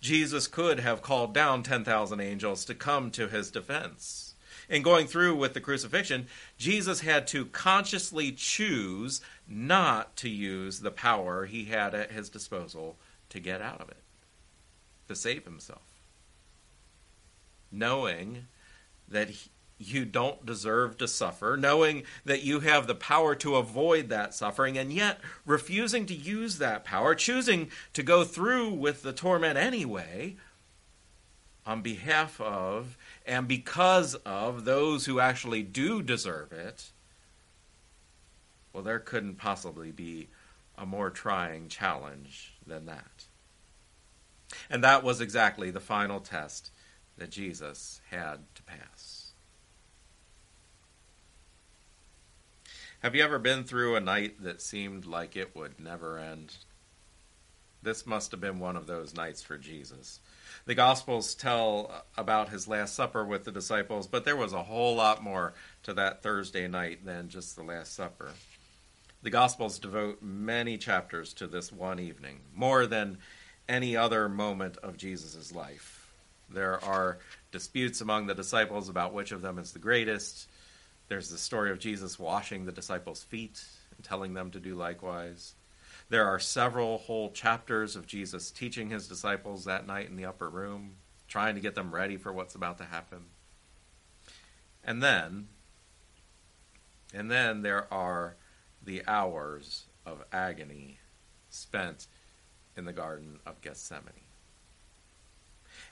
Jesus 0.00 0.46
could 0.46 0.78
have 0.78 1.00
called 1.00 1.32
down 1.32 1.62
10,000 1.62 2.20
angels 2.20 2.66
to 2.66 2.74
come 2.74 3.10
to 3.12 3.28
his 3.28 3.50
defense 3.50 4.31
in 4.72 4.80
going 4.80 5.06
through 5.06 5.36
with 5.36 5.52
the 5.52 5.60
crucifixion, 5.60 6.26
Jesus 6.56 7.00
had 7.00 7.26
to 7.28 7.44
consciously 7.44 8.32
choose 8.32 9.20
not 9.46 10.16
to 10.16 10.30
use 10.30 10.80
the 10.80 10.90
power 10.90 11.44
he 11.44 11.66
had 11.66 11.94
at 11.94 12.10
his 12.10 12.30
disposal 12.30 12.96
to 13.28 13.38
get 13.38 13.60
out 13.60 13.82
of 13.82 13.90
it, 13.90 14.02
to 15.08 15.14
save 15.14 15.44
himself. 15.44 15.82
Knowing 17.70 18.46
that 19.06 19.28
you 19.78 20.06
don't 20.06 20.46
deserve 20.46 20.96
to 20.96 21.06
suffer, 21.06 21.58
knowing 21.58 22.04
that 22.24 22.42
you 22.42 22.60
have 22.60 22.86
the 22.86 22.94
power 22.94 23.34
to 23.34 23.56
avoid 23.56 24.08
that 24.08 24.32
suffering, 24.32 24.78
and 24.78 24.90
yet 24.90 25.20
refusing 25.44 26.06
to 26.06 26.14
use 26.14 26.56
that 26.56 26.82
power, 26.82 27.14
choosing 27.14 27.68
to 27.92 28.02
go 28.02 28.24
through 28.24 28.72
with 28.72 29.02
the 29.02 29.12
torment 29.12 29.58
anyway, 29.58 30.36
on 31.66 31.82
behalf 31.82 32.40
of 32.40 32.96
and 33.26 33.46
because 33.46 34.14
of 34.26 34.64
those 34.64 35.06
who 35.06 35.20
actually 35.20 35.62
do 35.62 36.02
deserve 36.02 36.52
it, 36.52 36.90
well, 38.72 38.82
there 38.82 38.98
couldn't 38.98 39.36
possibly 39.36 39.90
be 39.90 40.28
a 40.76 40.86
more 40.86 41.10
trying 41.10 41.68
challenge 41.68 42.54
than 42.66 42.86
that. 42.86 43.26
And 44.70 44.82
that 44.84 45.02
was 45.02 45.20
exactly 45.20 45.70
the 45.70 45.80
final 45.80 46.20
test 46.20 46.70
that 47.18 47.30
Jesus 47.30 48.00
had 48.10 48.40
to 48.54 48.62
pass. 48.62 49.32
Have 53.02 53.14
you 53.14 53.22
ever 53.24 53.38
been 53.38 53.64
through 53.64 53.96
a 53.96 54.00
night 54.00 54.42
that 54.42 54.62
seemed 54.62 55.06
like 55.06 55.36
it 55.36 55.56
would 55.56 55.80
never 55.80 56.18
end? 56.18 56.54
This 57.82 58.06
must 58.06 58.30
have 58.30 58.40
been 58.40 58.60
one 58.60 58.76
of 58.76 58.86
those 58.86 59.14
nights 59.14 59.42
for 59.42 59.58
Jesus. 59.58 60.20
The 60.66 60.74
Gospels 60.74 61.34
tell 61.34 62.04
about 62.16 62.48
his 62.48 62.68
Last 62.68 62.94
Supper 62.94 63.24
with 63.24 63.44
the 63.44 63.52
disciples, 63.52 64.06
but 64.06 64.24
there 64.24 64.36
was 64.36 64.52
a 64.52 64.62
whole 64.62 64.94
lot 64.94 65.22
more 65.22 65.54
to 65.84 65.94
that 65.94 66.22
Thursday 66.22 66.68
night 66.68 67.04
than 67.04 67.28
just 67.28 67.56
the 67.56 67.62
Last 67.62 67.94
Supper. 67.94 68.30
The 69.22 69.30
Gospels 69.30 69.78
devote 69.78 70.22
many 70.22 70.78
chapters 70.78 71.32
to 71.34 71.46
this 71.46 71.72
one 71.72 72.00
evening, 72.00 72.40
more 72.54 72.86
than 72.86 73.18
any 73.68 73.96
other 73.96 74.28
moment 74.28 74.76
of 74.78 74.96
Jesus' 74.96 75.52
life. 75.52 76.12
There 76.50 76.82
are 76.84 77.18
disputes 77.50 78.00
among 78.00 78.26
the 78.26 78.34
disciples 78.34 78.88
about 78.88 79.14
which 79.14 79.32
of 79.32 79.42
them 79.42 79.58
is 79.58 79.72
the 79.72 79.78
greatest. 79.78 80.48
There's 81.08 81.30
the 81.30 81.38
story 81.38 81.70
of 81.70 81.78
Jesus 81.78 82.18
washing 82.18 82.64
the 82.64 82.72
disciples' 82.72 83.22
feet 83.22 83.62
and 83.96 84.04
telling 84.04 84.34
them 84.34 84.50
to 84.50 84.60
do 84.60 84.74
likewise. 84.74 85.54
There 86.12 86.26
are 86.26 86.38
several 86.38 86.98
whole 86.98 87.30
chapters 87.30 87.96
of 87.96 88.06
Jesus 88.06 88.50
teaching 88.50 88.90
his 88.90 89.08
disciples 89.08 89.64
that 89.64 89.86
night 89.86 90.10
in 90.10 90.16
the 90.16 90.26
upper 90.26 90.50
room, 90.50 90.96
trying 91.26 91.54
to 91.54 91.60
get 91.62 91.74
them 91.74 91.94
ready 91.94 92.18
for 92.18 92.30
what's 92.30 92.54
about 92.54 92.76
to 92.78 92.84
happen. 92.84 93.20
And 94.84 95.02
then, 95.02 95.48
and 97.14 97.30
then 97.30 97.62
there 97.62 97.90
are 97.90 98.36
the 98.84 99.02
hours 99.08 99.86
of 100.04 100.22
agony 100.30 100.98
spent 101.48 102.08
in 102.76 102.84
the 102.84 102.92
Garden 102.92 103.38
of 103.46 103.62
Gethsemane. 103.62 104.26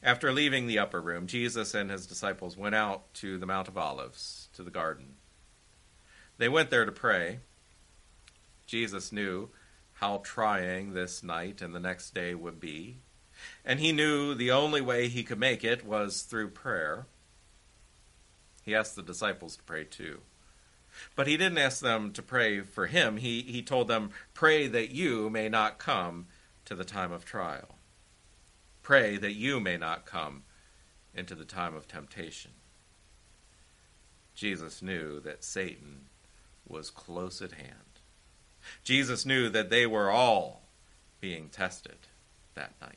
After 0.02 0.34
leaving 0.34 0.66
the 0.66 0.80
upper 0.80 1.00
room, 1.00 1.28
Jesus 1.28 1.72
and 1.72 1.90
his 1.90 2.06
disciples 2.06 2.58
went 2.58 2.74
out 2.74 3.14
to 3.14 3.38
the 3.38 3.46
Mount 3.46 3.68
of 3.68 3.78
Olives, 3.78 4.50
to 4.52 4.62
the 4.62 4.70
garden. 4.70 5.14
They 6.36 6.50
went 6.50 6.68
there 6.68 6.84
to 6.84 6.92
pray. 6.92 7.38
Jesus 8.66 9.12
knew 9.12 9.48
how 10.00 10.22
trying 10.24 10.94
this 10.94 11.22
night 11.22 11.60
and 11.60 11.74
the 11.74 11.80
next 11.80 12.14
day 12.14 12.34
would 12.34 12.58
be. 12.58 12.96
And 13.66 13.78
he 13.80 13.92
knew 13.92 14.34
the 14.34 14.50
only 14.50 14.80
way 14.80 15.08
he 15.08 15.22
could 15.22 15.38
make 15.38 15.62
it 15.62 15.84
was 15.84 16.22
through 16.22 16.50
prayer. 16.50 17.06
He 18.62 18.74
asked 18.74 18.96
the 18.96 19.02
disciples 19.02 19.56
to 19.56 19.62
pray 19.62 19.84
too. 19.84 20.20
But 21.14 21.26
he 21.26 21.36
didn't 21.36 21.58
ask 21.58 21.80
them 21.80 22.12
to 22.12 22.22
pray 22.22 22.62
for 22.62 22.86
him. 22.86 23.18
He, 23.18 23.42
he 23.42 23.62
told 23.62 23.88
them, 23.88 24.10
Pray 24.32 24.66
that 24.68 24.90
you 24.90 25.28
may 25.28 25.50
not 25.50 25.78
come 25.78 26.26
to 26.64 26.74
the 26.74 26.84
time 26.84 27.12
of 27.12 27.26
trial. 27.26 27.76
Pray 28.82 29.18
that 29.18 29.34
you 29.34 29.60
may 29.60 29.76
not 29.76 30.06
come 30.06 30.44
into 31.14 31.34
the 31.34 31.44
time 31.44 31.74
of 31.74 31.86
temptation. 31.86 32.52
Jesus 34.34 34.80
knew 34.80 35.20
that 35.20 35.44
Satan 35.44 36.06
was 36.66 36.88
close 36.88 37.42
at 37.42 37.52
hand. 37.52 37.99
Jesus 38.84 39.26
knew 39.26 39.48
that 39.48 39.70
they 39.70 39.86
were 39.86 40.10
all 40.10 40.62
being 41.20 41.48
tested 41.48 41.96
that 42.54 42.72
night. 42.80 42.96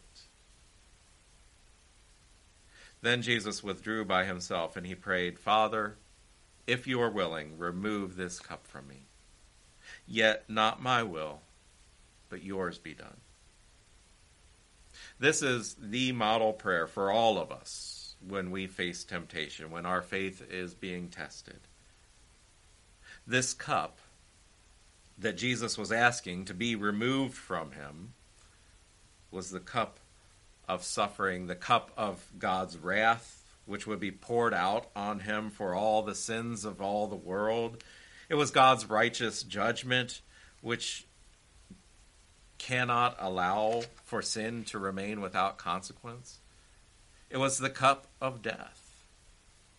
Then 3.02 3.22
Jesus 3.22 3.62
withdrew 3.62 4.06
by 4.06 4.24
himself 4.24 4.78
and 4.78 4.88
he 4.88 4.96
prayed, 4.96 5.38
Father, 5.38 5.98
if 6.66 6.88
you 6.88 7.02
are 7.02 7.10
willing, 7.10 7.58
remove 7.58 8.16
this 8.16 8.40
cup 8.40 8.66
from 8.66 8.88
me. 8.88 9.08
Yet 10.08 10.46
not 10.48 10.82
my 10.82 11.04
will, 11.04 11.42
but 12.30 12.44
yours 12.44 12.78
be 12.78 12.94
done. 12.94 13.18
This 15.20 15.42
is 15.42 15.76
the 15.76 16.12
model 16.14 16.54
prayer 16.54 16.88
for 16.88 17.12
all 17.12 17.38
of 17.38 17.52
us 17.52 18.16
when 18.26 18.52
we 18.52 18.68
face 18.68 19.04
temptation, 19.04 19.70
when 19.70 19.86
our 19.86 20.02
faith 20.02 20.42
is 20.50 20.74
being 20.74 21.10
tested. 21.10 21.60
This 23.28 23.54
cup 23.54 24.00
that 25.18 25.38
Jesus 25.38 25.78
was 25.78 25.92
asking 25.92 26.46
to 26.46 26.54
be 26.54 26.76
removed 26.76 27.36
from 27.36 27.72
him 27.72 28.14
was 29.32 29.52
the 29.52 29.60
cup 29.60 30.00
of 30.68 30.84
suffering, 30.84 31.48
the 31.48 31.56
cup 31.56 31.92
of 31.98 32.26
God's 32.38 32.78
wrath, 32.78 33.44
which 33.66 33.88
would 33.88 34.00
be 34.00 34.12
poured 34.12 34.54
out 34.54 34.88
on 34.96 35.20
him 35.22 35.50
for 35.50 35.74
all 35.74 36.02
the 36.02 36.16
sins 36.16 36.66
of 36.66 36.82
all 36.82 37.08
the 37.08 37.16
world. 37.16 37.84
It 38.30 38.36
was 38.36 38.52
God's 38.52 38.90
righteous 38.90 39.44
judgment, 39.44 40.22
which 40.62 41.06
cannot 42.58 43.18
allow 43.20 43.84
for 44.06 44.22
sin 44.22 44.64
to 44.66 44.80
remain 44.80 45.20
without 45.22 45.58
consequence. 45.58 46.40
It 47.30 47.38
was 47.38 47.58
the 47.58 47.70
cup 47.70 48.08
of 48.22 48.42
death. 48.42 48.80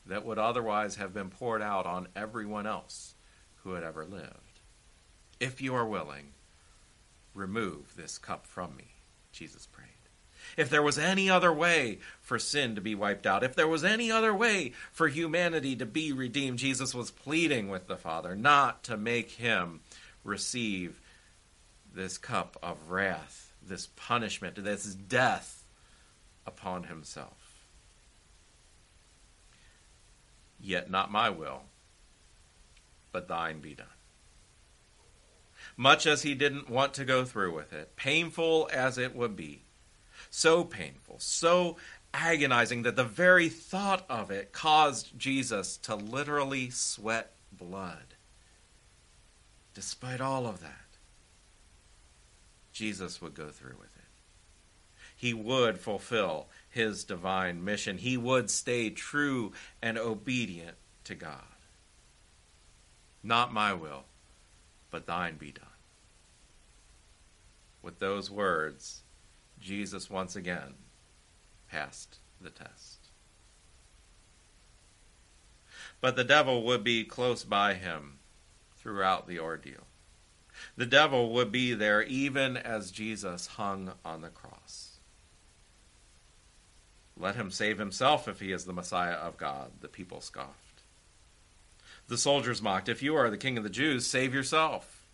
that 0.06 0.24
would 0.24 0.38
otherwise 0.38 0.96
have 0.96 1.14
been 1.14 1.30
poured 1.30 1.62
out 1.62 1.86
on 1.86 2.08
everyone 2.14 2.66
else 2.66 3.14
who 3.62 3.72
had 3.72 3.82
ever 3.82 4.04
lived. 4.04 4.53
If 5.44 5.60
you 5.60 5.74
are 5.74 5.84
willing, 5.84 6.28
remove 7.34 7.96
this 7.96 8.16
cup 8.16 8.46
from 8.46 8.74
me, 8.78 8.86
Jesus 9.30 9.66
prayed. 9.66 9.88
If 10.56 10.70
there 10.70 10.82
was 10.82 10.98
any 10.98 11.28
other 11.28 11.52
way 11.52 11.98
for 12.22 12.38
sin 12.38 12.76
to 12.76 12.80
be 12.80 12.94
wiped 12.94 13.26
out, 13.26 13.44
if 13.44 13.54
there 13.54 13.68
was 13.68 13.84
any 13.84 14.10
other 14.10 14.32
way 14.32 14.72
for 14.90 15.06
humanity 15.06 15.76
to 15.76 15.84
be 15.84 16.14
redeemed, 16.14 16.60
Jesus 16.60 16.94
was 16.94 17.10
pleading 17.10 17.68
with 17.68 17.88
the 17.88 17.98
Father 17.98 18.34
not 18.34 18.84
to 18.84 18.96
make 18.96 19.32
him 19.32 19.80
receive 20.24 20.98
this 21.94 22.16
cup 22.16 22.56
of 22.62 22.90
wrath, 22.90 23.52
this 23.62 23.88
punishment, 23.96 24.64
this 24.64 24.94
death 24.94 25.62
upon 26.46 26.84
himself. 26.84 27.66
Yet 30.58 30.90
not 30.90 31.12
my 31.12 31.28
will, 31.28 31.64
but 33.12 33.28
thine 33.28 33.60
be 33.60 33.74
done. 33.74 33.86
Much 35.76 36.06
as 36.06 36.22
he 36.22 36.34
didn't 36.34 36.70
want 36.70 36.94
to 36.94 37.04
go 37.04 37.24
through 37.24 37.52
with 37.54 37.72
it, 37.72 37.96
painful 37.96 38.68
as 38.72 38.96
it 38.96 39.14
would 39.14 39.34
be, 39.34 39.62
so 40.30 40.64
painful, 40.64 41.16
so 41.18 41.76
agonizing 42.12 42.82
that 42.82 42.96
the 42.96 43.04
very 43.04 43.48
thought 43.48 44.04
of 44.08 44.30
it 44.30 44.52
caused 44.52 45.18
Jesus 45.18 45.76
to 45.78 45.96
literally 45.96 46.70
sweat 46.70 47.32
blood. 47.52 48.14
Despite 49.74 50.20
all 50.20 50.46
of 50.46 50.60
that, 50.60 50.70
Jesus 52.72 53.20
would 53.20 53.34
go 53.34 53.48
through 53.48 53.76
with 53.80 53.96
it. 53.96 54.02
He 55.16 55.34
would 55.34 55.78
fulfill 55.78 56.48
his 56.68 57.04
divine 57.04 57.64
mission. 57.64 57.98
He 57.98 58.16
would 58.16 58.50
stay 58.50 58.90
true 58.90 59.52
and 59.82 59.98
obedient 59.98 60.76
to 61.04 61.14
God. 61.14 61.40
Not 63.22 63.52
my 63.52 63.72
will, 63.72 64.04
but 64.94 65.06
thine 65.06 65.34
be 65.36 65.50
done. 65.50 65.66
With 67.82 67.98
those 67.98 68.30
words, 68.30 69.02
Jesus 69.58 70.08
once 70.08 70.36
again 70.36 70.74
passed 71.68 72.18
the 72.40 72.50
test. 72.50 73.08
But 76.00 76.14
the 76.14 76.22
devil 76.22 76.62
would 76.62 76.84
be 76.84 77.02
close 77.02 77.42
by 77.42 77.74
him 77.74 78.20
throughout 78.76 79.26
the 79.26 79.40
ordeal. 79.40 79.88
The 80.76 80.86
devil 80.86 81.32
would 81.32 81.50
be 81.50 81.74
there 81.74 82.04
even 82.04 82.56
as 82.56 82.92
Jesus 82.92 83.48
hung 83.48 83.94
on 84.04 84.20
the 84.20 84.28
cross. 84.28 84.98
Let 87.16 87.34
him 87.34 87.50
save 87.50 87.78
himself 87.78 88.28
if 88.28 88.38
he 88.38 88.52
is 88.52 88.64
the 88.64 88.72
Messiah 88.72 89.14
of 89.14 89.38
God, 89.38 89.72
the 89.80 89.88
people 89.88 90.20
scoffed. 90.20 90.73
The 92.08 92.18
soldiers 92.18 92.60
mocked, 92.60 92.88
If 92.88 93.02
you 93.02 93.16
are 93.16 93.30
the 93.30 93.38
king 93.38 93.56
of 93.56 93.64
the 93.64 93.70
Jews, 93.70 94.06
save 94.06 94.34
yourself. 94.34 95.06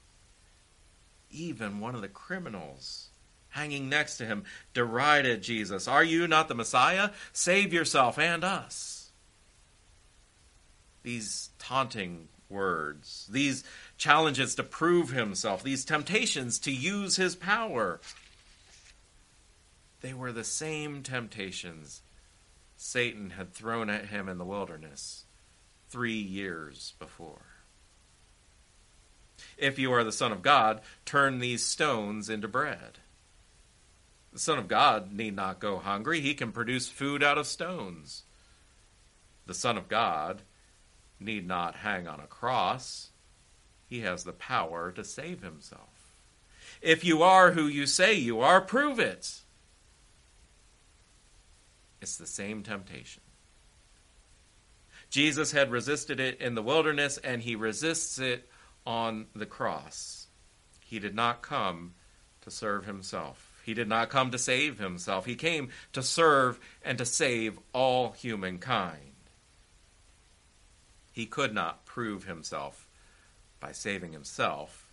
Even 1.31 1.81
one 1.81 1.95
of 1.95 2.01
the 2.01 2.09
criminals 2.09 3.09
hanging 3.51 3.89
next 3.89 4.17
to 4.17 4.27
him 4.27 4.45
derided 4.75 5.43
Jesus. 5.43 5.87
Are 5.87 6.05
you 6.05 6.27
not 6.27 6.49
the 6.49 6.55
Messiah? 6.55 7.11
Save 7.33 7.73
yourself 7.73 8.19
and 8.19 8.43
us. 8.43 9.11
These 11.03 11.51
taunting 11.59 12.29
words, 12.49 13.29
these 13.31 13.65
challenges 13.97 14.57
to 14.57 14.63
prove 14.63 15.11
himself, 15.11 15.63
these 15.63 15.85
temptations 15.85 16.59
to 16.61 16.73
use 16.73 17.17
his 17.17 17.37
power, 17.37 18.01
they 20.01 20.13
were 20.13 20.33
the 20.33 20.45
same 20.45 21.03
temptations 21.03 22.03
Satan 22.77 23.31
had 23.31 23.53
thrown 23.53 23.89
at 23.89 24.07
him 24.07 24.29
in 24.29 24.39
the 24.39 24.45
wilderness 24.45 25.25
three 25.91 26.19
years 26.19 26.95
before. 26.99 27.43
If 29.59 29.79
you 29.79 29.93
are 29.93 30.05
the 30.05 30.13
Son 30.13 30.33
of 30.33 30.43
God, 30.43 30.81
turn 31.05 31.39
these 31.39 31.65
stones 31.65 32.31
into 32.31 32.49
bread. 32.49 32.99
The 34.33 34.39
Son 34.39 34.59
of 34.59 34.69
God 34.69 35.13
need 35.13 35.35
not 35.35 35.59
go 35.59 35.79
hungry, 35.79 36.21
he 36.21 36.35
can 36.35 36.53
produce 36.53 36.89
food 36.89 37.23
out 37.23 37.39
of 37.39 37.47
stones. 37.47 38.23
The 39.47 39.55
Son 39.55 39.77
of 39.77 39.89
God 39.89 40.43
need 41.19 41.47
not 41.47 41.77
hang 41.77 42.07
on 42.07 42.21
a 42.21 42.27
cross, 42.27 43.11
he 43.89 44.01
has 44.01 44.23
the 44.23 44.33
power 44.33 44.93
to 44.93 45.03
save 45.03 45.43
himself. 45.43 46.15
If 46.81 47.05
you 47.05 47.23
are 47.23 47.51
who 47.51 47.67
you 47.67 47.87
say 47.87 48.15
you 48.15 48.41
are, 48.41 48.61
prove 48.61 48.99
it. 48.99 49.41
It's 52.01 52.17
the 52.17 52.27
same 52.27 52.63
temptation. 52.63 53.23
Jesus 55.11 55.51
had 55.53 55.73
resisted 55.73 56.21
it 56.21 56.41
in 56.41 56.55
the 56.55 56.63
wilderness, 56.63 57.19
and 57.19 57.43
he 57.43 57.57
resists 57.57 58.19
it 58.19 58.49
on 58.87 59.27
the 59.35 59.47
cross. 59.47 60.29
He 60.81 60.99
did 60.99 61.15
not 61.15 61.43
come 61.43 61.95
to 62.43 62.51
serve 62.51 62.87
himself. 62.87 63.61
He 63.65 63.75
did 63.75 63.89
not 63.89 64.09
come 64.09 64.31
to 64.31 64.39
save 64.39 64.79
himself. 64.79 65.27
He 65.27 65.35
came 65.35 65.71
to 65.93 66.03
serve 66.03 66.59
and 66.83 66.97
to 66.99 67.05
save 67.05 67.59
all 67.73 68.13
humankind. 68.13 69.13
He 71.13 71.27
could 71.27 71.53
not 71.53 71.85
prove 71.85 72.25
himself 72.25 72.89
by 73.59 73.73
saving 73.73 74.13
himself. 74.13 74.87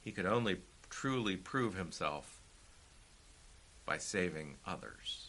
He 0.00 0.12
could 0.12 0.26
only 0.26 0.58
truly 0.88 1.36
prove 1.36 1.74
himself 1.74 2.40
by 3.84 3.98
saving 3.98 4.56
others. 4.66 5.25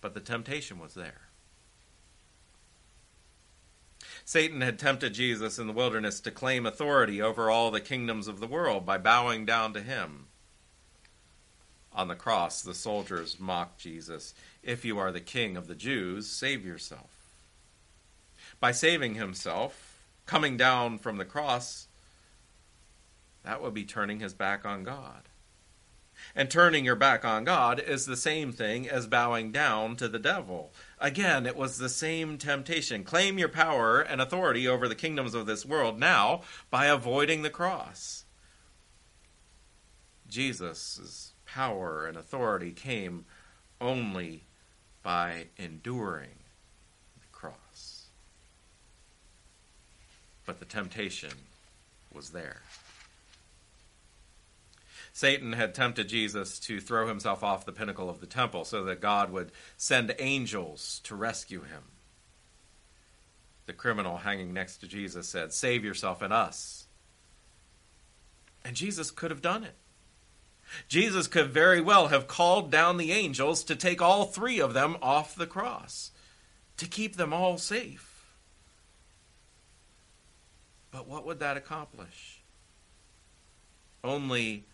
But 0.00 0.14
the 0.14 0.20
temptation 0.20 0.78
was 0.78 0.94
there. 0.94 1.22
Satan 4.24 4.60
had 4.60 4.78
tempted 4.78 5.14
Jesus 5.14 5.58
in 5.58 5.66
the 5.66 5.72
wilderness 5.72 6.20
to 6.20 6.30
claim 6.30 6.64
authority 6.64 7.20
over 7.20 7.50
all 7.50 7.70
the 7.70 7.80
kingdoms 7.80 8.28
of 8.28 8.38
the 8.38 8.46
world 8.46 8.86
by 8.86 8.96
bowing 8.96 9.44
down 9.44 9.72
to 9.74 9.80
him. 9.80 10.26
On 11.92 12.08
the 12.08 12.14
cross, 12.14 12.62
the 12.62 12.74
soldiers 12.74 13.40
mocked 13.40 13.80
Jesus. 13.80 14.34
If 14.62 14.84
you 14.84 14.98
are 14.98 15.10
the 15.10 15.20
king 15.20 15.56
of 15.56 15.66
the 15.66 15.74
Jews, 15.74 16.28
save 16.28 16.64
yourself. 16.64 17.10
By 18.60 18.72
saving 18.72 19.14
himself, 19.14 19.98
coming 20.26 20.56
down 20.56 20.98
from 20.98 21.16
the 21.16 21.24
cross, 21.24 21.88
that 23.42 23.60
would 23.60 23.74
be 23.74 23.84
turning 23.84 24.20
his 24.20 24.34
back 24.34 24.64
on 24.64 24.84
God. 24.84 25.22
And 26.34 26.50
turning 26.50 26.84
your 26.84 26.96
back 26.96 27.24
on 27.24 27.44
God 27.44 27.80
is 27.80 28.06
the 28.06 28.16
same 28.16 28.52
thing 28.52 28.88
as 28.88 29.06
bowing 29.06 29.52
down 29.52 29.96
to 29.96 30.08
the 30.08 30.18
devil. 30.18 30.72
Again, 30.98 31.46
it 31.46 31.56
was 31.56 31.78
the 31.78 31.88
same 31.88 32.38
temptation. 32.38 33.04
Claim 33.04 33.38
your 33.38 33.48
power 33.48 34.00
and 34.00 34.20
authority 34.20 34.68
over 34.68 34.88
the 34.88 34.94
kingdoms 34.94 35.34
of 35.34 35.46
this 35.46 35.66
world 35.66 35.98
now 35.98 36.42
by 36.70 36.86
avoiding 36.86 37.42
the 37.42 37.50
cross. 37.50 38.24
Jesus' 40.28 41.32
power 41.46 42.06
and 42.06 42.16
authority 42.16 42.70
came 42.70 43.24
only 43.80 44.44
by 45.02 45.46
enduring 45.56 46.38
the 47.20 47.26
cross. 47.32 48.06
But 50.46 50.58
the 50.58 50.64
temptation 50.64 51.32
was 52.12 52.30
there. 52.30 52.60
Satan 55.12 55.52
had 55.52 55.74
tempted 55.74 56.08
Jesus 56.08 56.58
to 56.60 56.80
throw 56.80 57.08
himself 57.08 57.42
off 57.42 57.64
the 57.64 57.72
pinnacle 57.72 58.08
of 58.08 58.20
the 58.20 58.26
temple 58.26 58.64
so 58.64 58.84
that 58.84 59.00
God 59.00 59.32
would 59.32 59.50
send 59.76 60.14
angels 60.18 61.00
to 61.04 61.14
rescue 61.14 61.62
him. 61.62 61.82
The 63.66 63.72
criminal 63.72 64.18
hanging 64.18 64.52
next 64.52 64.78
to 64.78 64.88
Jesus 64.88 65.28
said, 65.28 65.52
Save 65.52 65.84
yourself 65.84 66.22
and 66.22 66.32
us. 66.32 66.86
And 68.64 68.76
Jesus 68.76 69.10
could 69.10 69.30
have 69.30 69.42
done 69.42 69.64
it. 69.64 69.74
Jesus 70.88 71.26
could 71.26 71.50
very 71.50 71.80
well 71.80 72.08
have 72.08 72.28
called 72.28 72.70
down 72.70 72.96
the 72.96 73.12
angels 73.12 73.64
to 73.64 73.74
take 73.74 74.00
all 74.00 74.24
three 74.24 74.60
of 74.60 74.74
them 74.74 74.96
off 75.02 75.34
the 75.34 75.46
cross, 75.46 76.12
to 76.76 76.86
keep 76.86 77.16
them 77.16 77.32
all 77.32 77.58
safe. 77.58 78.24
But 80.90 81.08
what 81.08 81.26
would 81.26 81.40
that 81.40 81.56
accomplish? 81.56 82.40
Only 84.02 84.64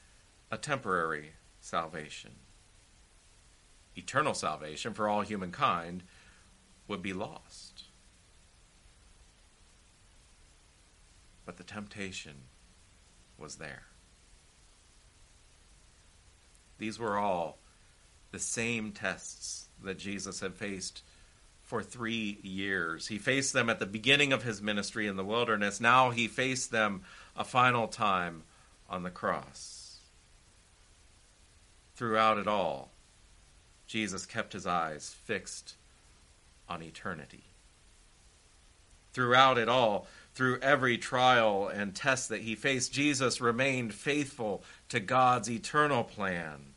a 0.51 0.57
temporary 0.57 1.33
salvation. 1.61 2.33
Eternal 3.97 4.35
salvation 4.35 4.95
for 4.95 5.09
all 5.09 5.23
humankind 5.23 6.03
would 6.87 7.03
be 7.03 7.13
lost. 7.13 7.85
But 11.45 11.57
the 11.57 11.65
temptation 11.65 12.35
was 13.39 13.57
there. 13.57 13.83
These 16.79 16.99
were 16.99 17.17
all 17.17 17.59
the 18.33 18.39
same 18.39 18.93
tests 18.93 19.67
that 19.83 19.99
Jesus 19.99 20.41
had 20.41 20.55
faced 20.55 21.03
for 21.63 21.83
three 21.83 22.39
years. 22.43 23.09
He 23.09 23.19
faced 23.19 23.53
them 23.53 23.71
at 23.71 23.79
the 23.79 23.87
beginning 23.87 24.33
of 24.33 24.43
his 24.43 24.63
ministry 24.63 25.07
in 25.07 25.17
the 25.17 25.25
wilderness. 25.25 25.81
Now 25.81 26.11
he 26.11 26.29
faced 26.29 26.71
them 26.71 27.03
a 27.35 27.45
final 27.45 27.89
time 27.89 28.43
on 28.89 29.03
the 29.03 29.11
cross 29.11 29.76
throughout 31.97 32.39
it 32.39 32.47
all, 32.47 32.91
Jesus 33.87 34.27
kept 34.27 34.53
his 34.53 34.67
eyes 34.67 35.15
fixed 35.25 35.75
on 36.69 36.83
eternity. 36.83 37.45
Throughout 39.13 39.57
it 39.57 39.69
all, 39.69 40.07
through 40.35 40.61
every 40.61 40.99
trial 40.99 41.69
and 41.69 41.95
test 41.95 42.29
that 42.29 42.43
he 42.43 42.55
faced, 42.55 42.93
Jesus 42.93 43.41
remained 43.41 43.95
faithful 43.95 44.63
to 44.91 45.01
God's 45.01 45.51
eternal 45.51 46.05
plan. 46.05 46.75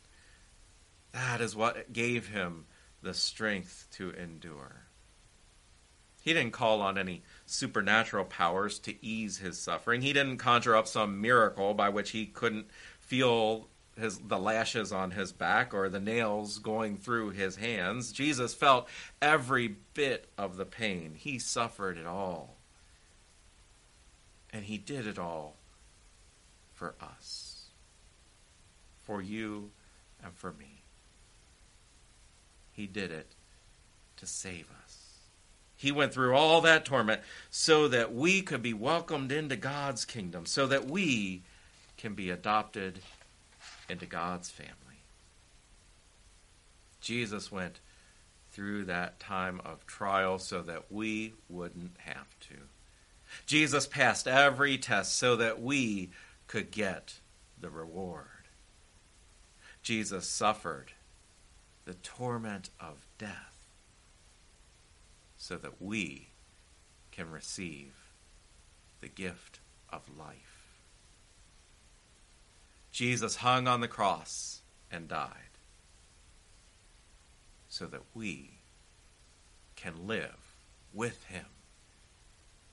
That 1.11 1.41
is 1.41 1.55
what 1.55 1.91
gave 1.91 2.29
him 2.29 2.65
the 3.01 3.13
strength 3.13 3.87
to 3.93 4.11
endure. 4.11 4.83
He 6.21 6.33
didn't 6.33 6.53
call 6.53 6.81
on 6.81 6.97
any 6.97 7.23
supernatural 7.45 8.25
powers 8.25 8.79
to 8.79 9.03
ease 9.03 9.39
his 9.39 9.57
suffering. 9.57 10.01
He 10.01 10.13
didn't 10.13 10.37
conjure 10.37 10.75
up 10.75 10.87
some 10.87 11.21
miracle 11.21 11.73
by 11.73 11.89
which 11.89 12.11
he 12.11 12.25
couldn't 12.25 12.67
feel 12.99 13.67
his 13.99 14.17
the 14.19 14.39
lashes 14.39 14.91
on 14.91 15.11
his 15.11 15.31
back 15.31 15.73
or 15.73 15.89
the 15.89 15.99
nails 15.99 16.59
going 16.59 16.97
through 16.97 17.31
his 17.31 17.57
hands. 17.57 18.11
Jesus 18.11 18.53
felt 18.53 18.87
every 19.21 19.75
bit 19.93 20.29
of 20.37 20.57
the 20.57 20.65
pain. 20.65 21.13
He 21.15 21.39
suffered 21.39 21.97
it 21.97 22.07
all. 22.07 22.55
And 24.51 24.65
he 24.65 24.77
did 24.77 25.05
it 25.05 25.19
all 25.19 25.57
for 26.73 26.95
us. 27.01 27.67
For 29.03 29.21
you 29.21 29.71
and 30.23 30.33
for 30.33 30.53
me. 30.53 30.81
He 32.71 32.87
did 32.87 33.11
it 33.11 33.35
to 34.17 34.25
save 34.25 34.67
us. 34.83 34.99
He 35.75 35.91
went 35.91 36.13
through 36.13 36.35
all 36.35 36.61
that 36.61 36.83
torment 36.83 37.21
so 37.49 37.87
that 37.87 38.13
we 38.13 38.41
could 38.41 38.61
be 38.61 38.73
welcomed 38.73 39.31
into 39.31 39.55
God's 39.55 40.03
kingdom, 40.03 40.45
so 40.45 40.67
that 40.67 40.89
we 40.89 41.43
can 41.97 42.15
be 42.15 42.29
adopted 42.29 42.99
into 43.89 44.05
God's 44.05 44.49
family. 44.49 44.73
Jesus 47.01 47.51
went 47.51 47.79
through 48.51 48.85
that 48.85 49.19
time 49.19 49.61
of 49.63 49.85
trial 49.85 50.39
so 50.39 50.61
that 50.61 50.91
we 50.91 51.33
wouldn't 51.47 51.95
have 51.99 52.39
to. 52.41 52.55
Jesus 53.45 53.87
passed 53.87 54.27
every 54.27 54.77
test 54.77 55.17
so 55.17 55.35
that 55.35 55.61
we 55.61 56.09
could 56.47 56.71
get 56.71 57.19
the 57.59 57.69
reward. 57.69 58.25
Jesus 59.81 60.27
suffered 60.27 60.91
the 61.85 61.93
torment 61.95 62.69
of 62.79 63.07
death 63.17 63.67
so 65.37 65.57
that 65.57 65.81
we 65.81 66.29
can 67.11 67.31
receive 67.31 67.93
the 69.01 69.07
gift 69.07 69.59
of 69.91 70.01
life. 70.17 70.58
Jesus 72.91 73.37
hung 73.37 73.67
on 73.67 73.81
the 73.81 73.87
cross 73.87 74.61
and 74.91 75.07
died 75.07 75.33
so 77.67 77.85
that 77.85 78.01
we 78.13 78.51
can 79.75 80.07
live 80.07 80.55
with 80.93 81.23
him 81.25 81.45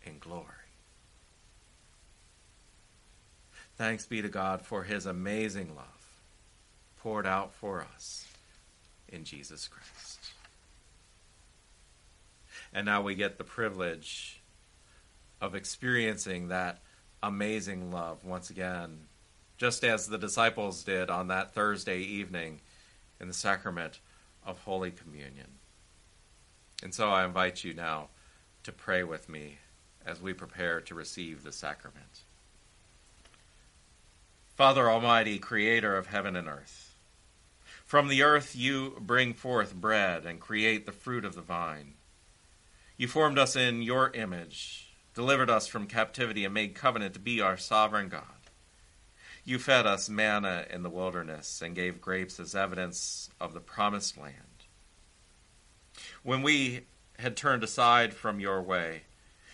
in 0.04 0.18
glory. 0.18 0.44
Thanks 3.76 4.06
be 4.06 4.22
to 4.22 4.28
God 4.28 4.62
for 4.62 4.84
his 4.84 5.04
amazing 5.04 5.74
love 5.74 5.84
poured 7.02 7.26
out 7.26 7.54
for 7.54 7.86
us 7.94 8.26
in 9.08 9.24
Jesus 9.24 9.68
Christ. 9.68 10.18
And 12.72 12.86
now 12.86 13.02
we 13.02 13.14
get 13.14 13.38
the 13.38 13.44
privilege 13.44 14.40
of 15.40 15.54
experiencing 15.54 16.48
that 16.48 16.80
amazing 17.22 17.92
love 17.92 18.24
once 18.24 18.50
again, 18.50 19.00
just 19.56 19.84
as 19.84 20.06
the 20.06 20.18
disciples 20.18 20.82
did 20.82 21.10
on 21.10 21.28
that 21.28 21.54
Thursday 21.54 22.00
evening 22.00 22.60
in 23.20 23.28
the 23.28 23.34
sacrament 23.34 24.00
of 24.44 24.58
Holy 24.58 24.90
Communion. 24.90 25.46
And 26.82 26.94
so 26.94 27.10
I 27.10 27.24
invite 27.24 27.64
you 27.64 27.72
now 27.72 28.08
to 28.64 28.72
pray 28.72 29.02
with 29.02 29.28
me 29.28 29.58
as 30.04 30.20
we 30.20 30.32
prepare 30.32 30.80
to 30.80 30.94
receive 30.94 31.42
the 31.42 31.52
sacrament. 31.52 32.20
Father 34.54 34.90
Almighty, 34.90 35.38
creator 35.38 35.96
of 35.96 36.06
heaven 36.06 36.36
and 36.36 36.48
earth, 36.48 36.94
from 37.84 38.08
the 38.08 38.22
earth 38.22 38.56
you 38.56 38.96
bring 39.00 39.32
forth 39.32 39.74
bread 39.74 40.24
and 40.26 40.40
create 40.40 40.86
the 40.86 40.92
fruit 40.92 41.24
of 41.24 41.34
the 41.34 41.42
vine. 41.42 41.94
You 42.96 43.08
formed 43.08 43.38
us 43.38 43.54
in 43.54 43.82
your 43.82 44.10
image, 44.10 44.94
delivered 45.14 45.50
us 45.50 45.66
from 45.66 45.86
captivity, 45.86 46.44
and 46.44 46.54
made 46.54 46.74
covenant 46.74 47.14
to 47.14 47.20
be 47.20 47.40
our 47.40 47.56
sovereign 47.56 48.08
God. 48.08 48.35
You 49.46 49.60
fed 49.60 49.86
us 49.86 50.08
manna 50.08 50.66
in 50.68 50.82
the 50.82 50.90
wilderness 50.90 51.62
and 51.62 51.74
gave 51.74 52.00
grapes 52.00 52.40
as 52.40 52.56
evidence 52.56 53.30
of 53.40 53.54
the 53.54 53.60
promised 53.60 54.18
land. 54.18 54.34
When 56.24 56.42
we 56.42 56.80
had 57.18 57.36
turned 57.36 57.62
aside 57.62 58.12
from 58.12 58.40
your 58.40 58.60
way 58.60 59.02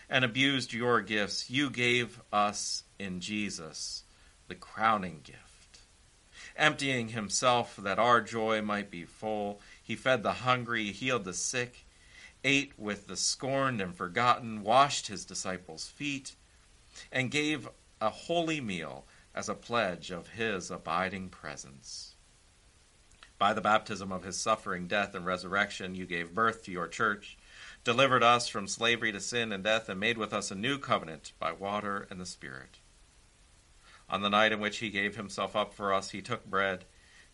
and 0.09 0.25
abused 0.25 0.73
your 0.73 1.03
gifts, 1.03 1.51
you 1.51 1.69
gave 1.69 2.23
us 2.33 2.85
in 2.99 3.21
Jesus 3.21 4.05
the 4.49 4.55
crowning 4.55 5.21
gift. 5.23 5.81
Emptying 6.57 7.09
himself 7.09 7.77
that 7.77 7.99
our 7.99 8.23
joy 8.23 8.63
might 8.63 8.91
be 8.91 9.05
full, 9.05 9.61
he 9.83 9.95
fed 9.95 10.23
the 10.23 10.33
hungry, 10.33 10.87
healed 10.87 11.25
the 11.25 11.35
sick 11.35 11.85
ate 12.45 12.73
with 12.79 13.07
the 13.07 13.17
scorned 13.17 13.81
and 13.81 13.95
forgotten, 13.95 14.63
washed 14.63 15.07
his 15.07 15.25
disciples' 15.25 15.89
feet, 15.89 16.35
and 17.11 17.31
gave 17.31 17.69
a 18.01 18.11
holy 18.11 18.61
meal 18.61 19.05
as 19.35 19.49
a 19.49 19.55
pledge 19.55 20.11
of 20.11 20.29
his 20.29 20.71
abiding 20.71 21.29
presence. 21.29 22.15
By 23.39 23.55
the 23.55 23.61
baptism 23.61 24.13
of 24.13 24.23
his 24.23 24.39
suffering, 24.39 24.87
death, 24.87 25.15
and 25.15 25.27
resurrection, 25.27 25.95
you 25.95 26.07
gave 26.07 26.35
birth 26.35 26.63
to 26.65 26.71
your 26.71 26.87
church, 26.87 27.37
delivered 27.83 28.23
us 28.23 28.47
from 28.47 28.69
slavery 28.69 29.11
to 29.11 29.21
sin 29.21 29.53
and 29.53 29.65
death, 29.65 29.89
and 29.89 29.99
made 29.99 30.17
with 30.17 30.33
us 30.33 30.51
a 30.51 30.55
new 30.55 30.79
covenant 30.79 31.33
by 31.39 31.51
water 31.51 32.07
and 32.09 32.21
the 32.21 32.27
Spirit. 32.27 32.79
On 34.09 34.23
the 34.23 34.31
night 34.31 34.53
in 34.53 34.61
which 34.61 34.79
he 34.79 34.91
gave 34.91 35.17
himself 35.17 35.57
up 35.57 35.73
for 35.75 35.93
us, 35.93 36.11
he 36.11 36.23
took 36.23 36.45
bread, 36.45 36.85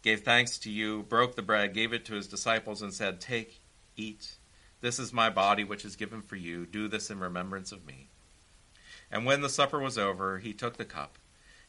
gave 0.02 0.20
thanks 0.20 0.58
to 0.58 0.70
you, 0.70 1.02
broke 1.02 1.34
the 1.34 1.42
bread, 1.42 1.74
gave 1.74 1.92
it 1.92 2.04
to 2.06 2.14
his 2.14 2.28
disciples, 2.28 2.80
and 2.80 2.94
said, 2.94 3.20
Take, 3.20 3.60
eat. 3.96 4.36
This 4.80 4.98
is 4.98 5.12
my 5.12 5.28
body, 5.28 5.64
which 5.64 5.84
is 5.84 5.96
given 5.96 6.22
for 6.22 6.36
you. 6.36 6.64
Do 6.64 6.86
this 6.86 7.10
in 7.10 7.18
remembrance 7.18 7.72
of 7.72 7.84
me. 7.84 8.08
And 9.10 9.26
when 9.26 9.40
the 9.40 9.48
supper 9.48 9.80
was 9.80 9.98
over, 9.98 10.38
he 10.38 10.52
took 10.52 10.76
the 10.76 10.84
cup, 10.84 11.18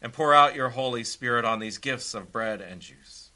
and 0.00 0.12
pour 0.12 0.34
out 0.34 0.54
your 0.54 0.70
Holy 0.70 1.04
Spirit 1.04 1.44
on 1.44 1.58
these 1.58 1.78
gifts 1.78 2.14
of 2.14 2.32
bread 2.32 2.60
and 2.60 2.80
juice. 2.80 3.30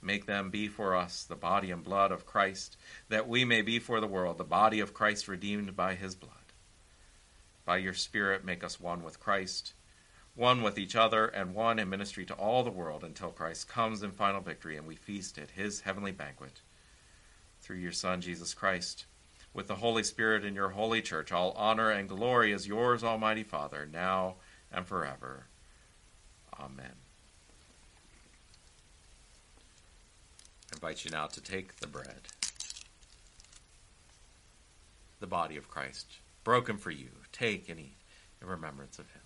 Make 0.00 0.26
them 0.26 0.50
be 0.50 0.68
for 0.68 0.94
us 0.94 1.24
the 1.24 1.36
body 1.36 1.70
and 1.70 1.82
blood 1.82 2.12
of 2.12 2.26
Christ, 2.26 2.76
that 3.08 3.28
we 3.28 3.44
may 3.44 3.62
be 3.62 3.78
for 3.78 4.00
the 4.00 4.06
world 4.06 4.38
the 4.38 4.44
body 4.44 4.80
of 4.80 4.94
Christ 4.94 5.28
redeemed 5.28 5.74
by 5.76 5.94
his 5.94 6.14
blood. 6.14 6.32
By 7.64 7.78
your 7.78 7.94
Spirit, 7.94 8.44
make 8.44 8.62
us 8.62 8.80
one 8.80 9.02
with 9.02 9.20
Christ, 9.20 9.74
one 10.34 10.62
with 10.62 10.78
each 10.78 10.94
other, 10.94 11.26
and 11.26 11.54
one 11.54 11.78
in 11.78 11.90
ministry 11.90 12.24
to 12.26 12.34
all 12.34 12.62
the 12.62 12.70
world 12.70 13.02
until 13.02 13.30
Christ 13.30 13.68
comes 13.68 14.02
in 14.02 14.12
final 14.12 14.40
victory 14.40 14.76
and 14.76 14.86
we 14.86 14.94
feast 14.94 15.36
at 15.36 15.50
his 15.50 15.80
heavenly 15.80 16.12
banquet 16.12 16.60
through 17.60 17.78
your 17.78 17.92
Son, 17.92 18.20
Jesus 18.20 18.54
Christ. 18.54 19.06
With 19.52 19.66
the 19.66 19.76
Holy 19.76 20.04
Spirit 20.04 20.44
in 20.44 20.54
your 20.54 20.70
holy 20.70 21.02
church, 21.02 21.32
all 21.32 21.52
honor 21.52 21.90
and 21.90 22.08
glory 22.08 22.52
is 22.52 22.68
yours, 22.68 23.02
Almighty 23.02 23.42
Father, 23.42 23.88
now 23.90 24.36
and 24.70 24.86
forever. 24.86 25.46
Amen. 26.60 26.92
I 30.70 30.74
invite 30.74 31.04
you 31.04 31.10
now 31.10 31.26
to 31.26 31.40
take 31.40 31.76
the 31.76 31.86
bread, 31.86 32.28
the 35.20 35.26
body 35.26 35.56
of 35.56 35.68
Christ, 35.68 36.18
broken 36.44 36.76
for 36.76 36.90
you. 36.90 37.08
Take 37.32 37.68
and 37.68 37.78
eat 37.78 37.96
in 38.42 38.48
remembrance 38.48 38.98
of 38.98 39.06
him. 39.12 39.22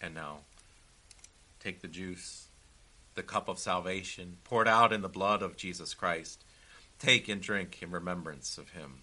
And 0.00 0.14
now 0.14 0.40
take 1.60 1.80
the 1.80 1.88
juice, 1.88 2.48
the 3.14 3.22
cup 3.22 3.48
of 3.48 3.58
salvation 3.58 4.38
poured 4.44 4.68
out 4.68 4.92
in 4.92 5.02
the 5.02 5.08
blood 5.08 5.42
of 5.42 5.56
Jesus 5.56 5.94
Christ. 5.94 6.44
Take 6.98 7.28
and 7.28 7.40
drink 7.40 7.78
in 7.82 7.90
remembrance 7.90 8.58
of 8.58 8.70
him. 8.70 9.02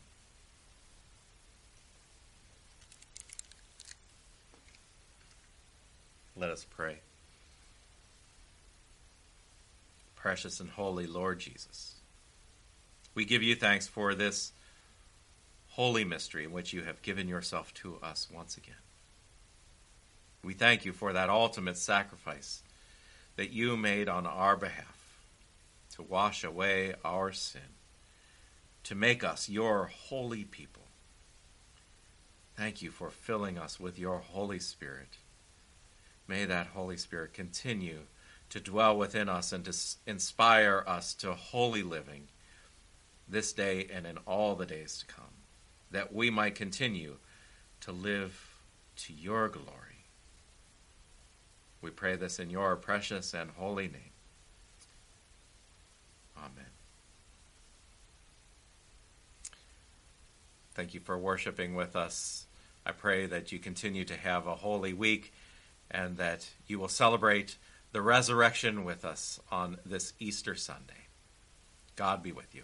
Let 6.36 6.50
us 6.50 6.66
pray. 6.70 7.00
Precious 10.16 10.60
and 10.60 10.70
holy 10.70 11.08
Lord 11.08 11.40
Jesus, 11.40 11.96
we 13.16 13.26
give 13.26 13.42
you 13.42 13.56
thanks 13.56 13.88
for 13.88 14.14
this 14.14 14.54
holy 15.70 16.04
mystery 16.04 16.44
in 16.44 16.52
which 16.52 16.74
you 16.74 16.84
have 16.84 17.02
given 17.02 17.28
yourself 17.28 17.74
to 17.74 17.98
us 18.04 18.28
once 18.32 18.56
again. 18.56 18.76
We 20.44 20.54
thank 20.54 20.86
you 20.86 20.94
for 20.94 21.14
that 21.14 21.30
ultimate 21.30 21.78
sacrifice 21.78 22.62
that 23.36 23.52
you 23.52 23.78
made 23.78 24.08
on 24.08 24.26
our 24.26 24.56
behalf 24.56 25.20
to 25.96 26.02
wash 26.02 26.44
away 26.44 26.94
our 27.04 27.32
sin, 27.32 27.62
to 28.84 28.96
make 28.96 29.24
us 29.24 29.50
your 29.50 29.86
holy 29.86 30.44
people. 30.44 30.84
Thank 32.56 32.82
you 32.82 32.92
for 32.92 33.10
filling 33.10 33.58
us 33.58 33.80
with 33.80 33.98
your 33.98 34.20
Holy 34.20 34.60
Spirit. 34.60 35.18
May 36.28 36.46
that 36.46 36.68
Holy 36.68 36.98
Spirit 36.98 37.34
continue 37.34 38.00
to 38.50 38.60
dwell 38.60 38.98
within 38.98 39.30
us 39.30 39.52
and 39.52 39.66
to 39.66 39.74
inspire 40.06 40.84
us 40.86 41.14
to 41.16 41.34
holy 41.34 41.84
living 41.84 42.28
this 43.28 43.54
day 43.54 43.88
and 43.92 44.06
in 44.06 44.18
all 44.28 44.56
the 44.56 44.66
days 44.66 45.00
to 45.00 45.06
come, 45.14 45.24
that 45.90 46.14
we 46.14 46.30
might 46.30 46.56
continue 46.56 47.16
to 47.80 47.92
live 47.92 48.58
to 48.98 49.14
your 49.14 49.48
glory. 49.48 49.91
We 51.82 51.90
pray 51.90 52.16
this 52.16 52.40
in 52.40 52.50
your 52.50 52.76
precious 52.76 53.34
and 53.34 53.50
holy 53.52 53.88
name. 53.88 54.12
Amen. 56.38 56.70
Thank 60.74 60.94
you 60.94 61.00
for 61.00 61.18
worshiping 61.18 61.76
with 61.76 61.96
us. 61.96 62.46
I 62.86 62.92
pray 62.92 63.26
that 63.26 63.52
you 63.52 63.60
continue 63.60 64.06
to 64.06 64.16
have 64.16 64.48
a 64.48 64.56
holy 64.56 64.94
week 64.94 65.34
and 65.90 66.18
that 66.18 66.50
you 66.68 66.80
will 66.80 66.88
celebrate 66.88 67.58
the 67.92 68.02
resurrection 68.02 68.84
with 68.84 69.04
us 69.04 69.40
on 69.52 69.78
this 69.86 70.14
Easter 70.20 70.56
Sunday. 70.56 71.08
God 71.96 72.24
be 72.24 72.32
with 72.32 72.56
you. 72.56 72.64